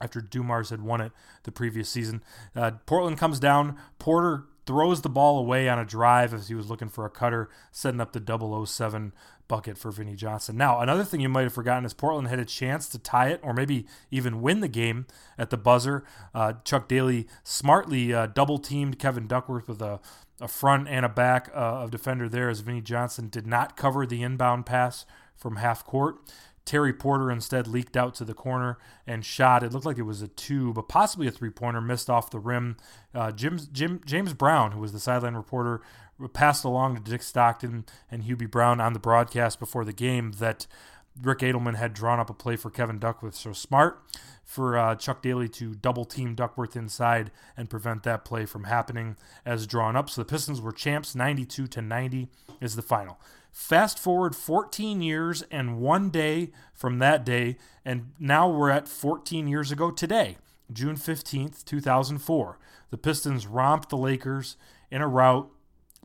after 0.00 0.20
Dumars 0.20 0.70
had 0.70 0.82
won 0.82 1.00
it 1.00 1.12
the 1.44 1.52
previous 1.52 1.88
season. 1.88 2.22
Uh, 2.54 2.72
Portland 2.86 3.18
comes 3.18 3.38
down. 3.38 3.76
Porter 3.98 4.44
throws 4.66 5.02
the 5.02 5.08
ball 5.08 5.38
away 5.38 5.68
on 5.68 5.78
a 5.78 5.84
drive 5.84 6.32
as 6.32 6.48
he 6.48 6.54
was 6.54 6.70
looking 6.70 6.88
for 6.88 7.04
a 7.04 7.10
cutter, 7.10 7.48
setting 7.70 8.00
up 8.00 8.12
the 8.12 8.66
007 8.66 9.12
bucket 9.46 9.76
for 9.76 9.90
Vinnie 9.90 10.16
Johnson. 10.16 10.56
Now, 10.56 10.80
another 10.80 11.04
thing 11.04 11.20
you 11.20 11.28
might 11.28 11.42
have 11.42 11.52
forgotten 11.52 11.84
is 11.84 11.92
Portland 11.92 12.28
had 12.28 12.38
a 12.38 12.44
chance 12.44 12.88
to 12.88 12.98
tie 12.98 13.28
it 13.28 13.40
or 13.42 13.52
maybe 13.52 13.86
even 14.10 14.40
win 14.40 14.60
the 14.60 14.68
game 14.68 15.06
at 15.36 15.50
the 15.50 15.58
buzzer. 15.58 16.04
Uh, 16.34 16.54
Chuck 16.64 16.88
Daly 16.88 17.26
smartly 17.42 18.12
uh, 18.12 18.26
double 18.26 18.58
teamed 18.58 18.98
Kevin 18.98 19.26
Duckworth 19.26 19.68
with 19.68 19.82
a, 19.82 20.00
a 20.40 20.48
front 20.48 20.88
and 20.88 21.04
a 21.04 21.10
back 21.10 21.50
uh, 21.54 21.82
of 21.82 21.90
defender 21.90 22.28
there 22.28 22.48
as 22.48 22.60
Vinnie 22.60 22.80
Johnson 22.80 23.28
did 23.28 23.46
not 23.46 23.76
cover 23.76 24.06
the 24.06 24.22
inbound 24.22 24.64
pass 24.64 25.04
from 25.36 25.56
half 25.56 25.84
court. 25.84 26.16
Terry 26.64 26.92
Porter 26.92 27.30
instead 27.30 27.66
leaked 27.66 27.96
out 27.96 28.14
to 28.14 28.24
the 28.24 28.34
corner 28.34 28.78
and 29.06 29.24
shot. 29.24 29.62
It 29.62 29.72
looked 29.72 29.84
like 29.84 29.98
it 29.98 30.02
was 30.02 30.22
a 30.22 30.28
two, 30.28 30.72
but 30.72 30.88
possibly 30.88 31.26
a 31.26 31.30
three 31.30 31.50
pointer, 31.50 31.80
missed 31.80 32.08
off 32.08 32.30
the 32.30 32.38
rim. 32.38 32.76
Uh, 33.14 33.32
Jim, 33.32 33.58
Jim, 33.72 34.00
James 34.06 34.32
Brown, 34.32 34.72
who 34.72 34.80
was 34.80 34.92
the 34.92 35.00
sideline 35.00 35.34
reporter, 35.34 35.82
passed 36.32 36.64
along 36.64 36.96
to 36.96 37.02
Dick 37.02 37.22
Stockton 37.22 37.84
and 38.10 38.24
Hubie 38.24 38.50
Brown 38.50 38.80
on 38.80 38.92
the 38.92 38.98
broadcast 38.98 39.58
before 39.58 39.84
the 39.84 39.92
game 39.92 40.32
that 40.38 40.66
Rick 41.20 41.40
Adelman 41.40 41.76
had 41.76 41.92
drawn 41.92 42.18
up 42.18 42.30
a 42.30 42.34
play 42.34 42.56
for 42.56 42.70
Kevin 42.70 42.98
Duckworth. 42.98 43.34
So 43.34 43.52
smart 43.52 44.02
for 44.42 44.76
uh, 44.76 44.94
Chuck 44.94 45.22
Daly 45.22 45.48
to 45.50 45.74
double 45.74 46.04
team 46.04 46.34
Duckworth 46.34 46.76
inside 46.76 47.30
and 47.56 47.70
prevent 47.70 48.02
that 48.02 48.24
play 48.24 48.46
from 48.46 48.64
happening 48.64 49.16
as 49.44 49.66
drawn 49.66 49.96
up. 49.96 50.10
So 50.10 50.22
the 50.22 50.26
Pistons 50.26 50.60
were 50.60 50.72
champs 50.72 51.14
92 51.14 51.66
to 51.68 51.82
90 51.82 52.28
is 52.60 52.76
the 52.76 52.82
final. 52.82 53.18
Fast 53.54 54.00
forward 54.00 54.34
14 54.34 55.00
years 55.00 55.42
and 55.48 55.78
one 55.78 56.10
day 56.10 56.50
from 56.72 56.98
that 56.98 57.24
day, 57.24 57.56
and 57.84 58.10
now 58.18 58.48
we're 58.48 58.68
at 58.68 58.88
14 58.88 59.46
years 59.46 59.70
ago 59.70 59.92
today, 59.92 60.38
June 60.72 60.96
15th, 60.96 61.64
2004. 61.64 62.58
The 62.90 62.98
Pistons 62.98 63.46
romped 63.46 63.90
the 63.90 63.96
Lakers 63.96 64.56
in 64.90 65.02
a 65.02 65.06
rout 65.06 65.50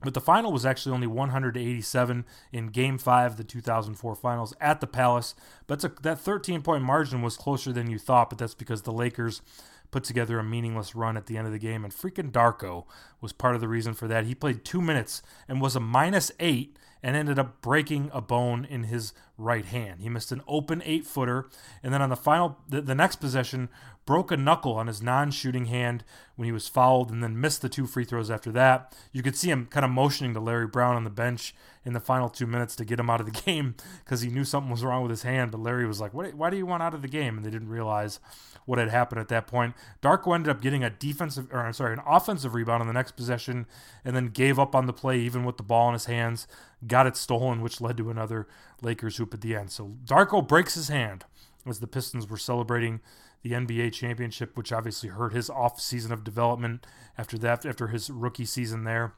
but 0.01 0.13
the 0.13 0.21
final 0.21 0.51
was 0.51 0.65
actually 0.65 0.93
only 0.93 1.07
187 1.07 2.25
in 2.53 2.67
Game 2.67 2.97
5 2.97 3.31
of 3.31 3.37
the 3.37 3.43
2004 3.43 4.15
finals 4.15 4.53
at 4.61 4.79
the 4.79 4.87
Palace. 4.87 5.35
But 5.67 5.83
a, 5.83 5.91
that 6.03 6.19
13 6.19 6.61
point 6.61 6.83
margin 6.83 7.21
was 7.21 7.35
closer 7.35 7.73
than 7.73 7.89
you 7.89 7.99
thought, 7.99 8.29
but 8.29 8.39
that's 8.39 8.53
because 8.53 8.83
the 8.83 8.93
Lakers 8.93 9.41
put 9.91 10.03
together 10.03 10.39
a 10.39 10.43
meaningless 10.43 10.95
run 10.95 11.17
at 11.17 11.25
the 11.25 11.37
end 11.37 11.47
of 11.47 11.53
the 11.53 11.59
game. 11.59 11.83
And 11.83 11.93
freaking 11.93 12.31
Darko 12.31 12.85
was 13.21 13.33
part 13.33 13.55
of 13.55 13.61
the 13.61 13.67
reason 13.67 13.93
for 13.93 14.07
that. 14.07 14.25
He 14.25 14.35
played 14.35 14.63
two 14.63 14.81
minutes 14.81 15.21
and 15.47 15.61
was 15.61 15.75
a 15.75 15.79
minus 15.79 16.31
eight 16.39 16.77
and 17.01 17.15
ended 17.15 17.39
up 17.39 17.61
breaking 17.61 18.09
a 18.13 18.21
bone 18.21 18.65
in 18.65 18.83
his 18.83 19.13
right 19.37 19.65
hand. 19.65 20.01
He 20.01 20.09
missed 20.09 20.31
an 20.31 20.41
open 20.47 20.81
eight 20.85 21.05
footer, 21.05 21.49
and 21.81 21.93
then 21.93 22.01
on 22.01 22.09
the 22.09 22.15
final, 22.17 22.57
the, 22.67 22.81
the 22.81 22.95
next 22.95 23.17
possession, 23.17 23.69
broke 24.05 24.31
a 24.31 24.37
knuckle 24.37 24.73
on 24.73 24.87
his 24.87 25.01
non 25.01 25.31
shooting 25.31 25.65
hand 25.65 26.03
when 26.35 26.45
he 26.45 26.51
was 26.51 26.67
fouled, 26.67 27.09
and 27.09 27.23
then 27.23 27.39
missed 27.39 27.61
the 27.61 27.69
two 27.69 27.87
free 27.87 28.03
throws 28.03 28.29
after 28.29 28.51
that. 28.51 28.93
You 29.13 29.23
could 29.23 29.37
see 29.37 29.49
him 29.49 29.67
kind 29.67 29.85
of 29.85 29.91
motioning 29.91 30.33
to 30.33 30.39
Larry 30.39 30.67
Brown 30.67 30.95
on 30.95 31.05
the 31.05 31.09
bench 31.09 31.55
in 31.89 31.93
the 31.93 31.99
final 31.99 32.29
two 32.29 32.45
minutes 32.45 32.75
to 32.75 32.85
get 32.85 32.99
him 32.99 33.09
out 33.09 33.19
of 33.19 33.25
the 33.25 33.41
game 33.45 33.75
because 34.05 34.21
he 34.21 34.29
knew 34.29 34.45
something 34.45 34.71
was 34.71 34.83
wrong 34.83 35.01
with 35.01 35.09
his 35.09 35.23
hand. 35.23 35.51
But 35.51 35.61
Larry 35.61 35.87
was 35.87 35.99
like, 35.99 36.13
Why 36.13 36.49
do 36.49 36.55
you 36.55 36.65
want 36.65 36.83
out 36.83 36.93
of 36.93 37.01
the 37.01 37.07
game? 37.07 37.35
And 37.35 37.45
they 37.45 37.49
didn't 37.49 37.67
realize 37.67 38.19
what 38.65 38.77
had 38.77 38.89
happened 38.89 39.19
at 39.19 39.29
that 39.29 39.47
point. 39.47 39.73
Darko 40.01 40.35
ended 40.35 40.51
up 40.51 40.61
getting 40.61 40.83
a 40.83 40.91
defensive, 40.91 41.47
or 41.51 41.61
I'm 41.61 41.73
sorry, 41.73 41.93
an 41.93 42.01
offensive 42.05 42.53
rebound 42.53 42.81
on 42.81 42.87
the 42.87 42.93
next 42.93 43.13
possession, 43.13 43.65
and 44.05 44.15
then 44.15 44.27
gave 44.27 44.59
up 44.59 44.75
on 44.75 44.85
the 44.85 44.93
play 44.93 45.19
even 45.19 45.43
with 45.43 45.57
the 45.57 45.63
ball 45.63 45.87
in 45.87 45.93
his 45.93 46.05
hands. 46.05 46.47
Got 46.85 47.07
it 47.07 47.17
stolen, 47.17 47.61
which 47.61 47.81
led 47.81 47.97
to 47.97 48.11
another 48.11 48.47
Lakers 48.81 49.17
hoop 49.17 49.33
at 49.33 49.41
the 49.41 49.55
end. 49.55 49.71
So 49.71 49.95
Darko 50.05 50.47
breaks 50.47 50.75
his 50.75 50.89
hand 50.89 51.25
as 51.65 51.79
the 51.79 51.87
Pistons 51.87 52.29
were 52.29 52.37
celebrating 52.37 53.01
the 53.41 53.51
NBA 53.51 53.93
championship, 53.93 54.55
which 54.55 54.71
obviously 54.71 55.09
hurt 55.09 55.33
his 55.33 55.49
off 55.49 55.81
season 55.81 56.11
of 56.11 56.23
development 56.23 56.85
after 57.17 57.37
that, 57.39 57.65
after 57.65 57.87
his 57.87 58.11
rookie 58.11 58.45
season 58.45 58.83
there. 58.83 59.13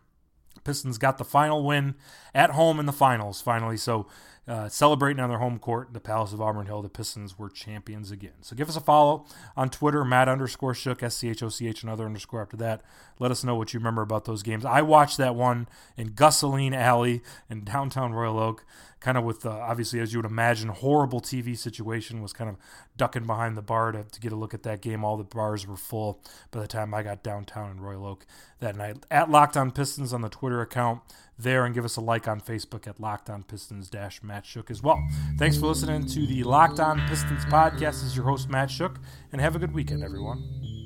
Pistons 0.64 0.98
got 0.98 1.18
the 1.18 1.26
final 1.26 1.64
win 1.64 1.96
at 2.34 2.52
home 2.52 2.80
in 2.80 2.86
the 2.86 2.94
finals 2.94 3.42
finally. 3.42 3.78
So 3.78 4.08
uh, 4.48 4.68
celebrating 4.68 5.22
on 5.22 5.30
their 5.30 5.38
home 5.38 5.60
court, 5.60 5.94
the 5.94 6.00
Palace 6.00 6.34
of 6.34 6.42
Auburn 6.42 6.66
Hill. 6.66 6.82
The 6.82 6.90
Pistons 6.90 7.38
were 7.38 7.50
champions 7.50 8.10
again. 8.10 8.42
So 8.42 8.56
give 8.56 8.70
us 8.70 8.76
a 8.76 8.82
follow 8.82 9.26
on 9.56 9.70
Twitter, 9.70 10.04
Matt 10.04 10.28
underscore 10.28 10.74
Schoch, 10.74 11.04
S 11.04 11.18
C 11.18 11.30
H 11.30 11.44
O 11.44 11.50
C 11.50 11.68
H, 11.68 11.84
another 11.84 12.06
underscore 12.06 12.42
after 12.42 12.58
that. 12.58 12.82
Let 13.20 13.32
us 13.32 13.44
know 13.44 13.56
what 13.56 13.74
you 13.74 13.80
remember 13.80 14.02
about 14.02 14.26
those 14.26 14.42
games. 14.42 14.66
I 14.66 14.82
watched 14.82 15.18
that 15.18 15.36
one 15.36 15.68
in 15.96 16.12
Gusoline 16.12 16.76
Alley 16.76 17.22
in 17.50 17.64
downtown 17.64 18.14
Royal 18.14 18.40
Oak 18.40 18.66
kind 19.02 19.18
of 19.18 19.24
with 19.24 19.46
uh, 19.46 19.50
obviously 19.50 20.00
as 20.00 20.14
you 20.14 20.20
would 20.20 20.30
imagine 20.30 20.70
horrible 20.70 21.20
tv 21.20 21.58
situation 21.58 22.22
was 22.22 22.32
kind 22.32 22.50
of 22.50 22.56
ducking 22.96 23.26
behind 23.26 23.58
the 23.58 23.62
bar 23.62 23.92
to, 23.92 24.04
to 24.04 24.20
get 24.22 24.32
a 24.32 24.36
look 24.36 24.54
at 24.54 24.64
that 24.64 24.80
game 24.80 25.04
all 25.04 25.18
the 25.18 25.24
bars 25.24 25.68
were 25.68 25.76
full 25.76 26.24
by 26.52 26.62
the 26.62 26.68
time 26.68 26.94
i 26.94 27.04
got 27.04 27.24
downtown 27.24 27.72
in 27.72 27.82
royal 27.82 28.06
oak 28.06 28.26
that 28.60 28.76
night 28.76 28.98
at 29.10 29.30
locked 29.30 29.58
on 29.58 29.72
pistons 29.72 30.14
on 30.14 30.22
the 30.22 30.30
twitter 30.30 30.62
account 30.62 31.02
there 31.38 31.66
and 31.66 31.74
give 31.74 31.86
us 31.86 31.98
a 31.98 32.02
like 32.02 32.28
on 32.28 32.40
facebook 32.40 32.88
at 32.88 33.00
locked 33.00 33.30
on 33.30 33.44
pistons 33.44 33.90
dash 33.90 34.22
matt 34.22 34.44
Schoch 34.44 34.70
as 34.70 34.84
well. 34.84 35.02
Thanks 35.38 35.58
for 35.58 35.68
listening 35.68 36.06
to 36.08 36.28
the 36.28 36.44
locked 36.44 36.80
on 36.80 37.00
pistons 37.08 37.46
podcast. 37.46 37.80
This 37.80 38.04
is 38.04 38.16
your 38.16 38.26
host 38.26 38.50
matt 38.50 38.70
Schoch 38.70 38.98
and 39.32 39.42
have 39.42 39.56
a 39.56 39.60
good 39.60 39.74
weekend 39.74 40.04
everyone 40.04 40.81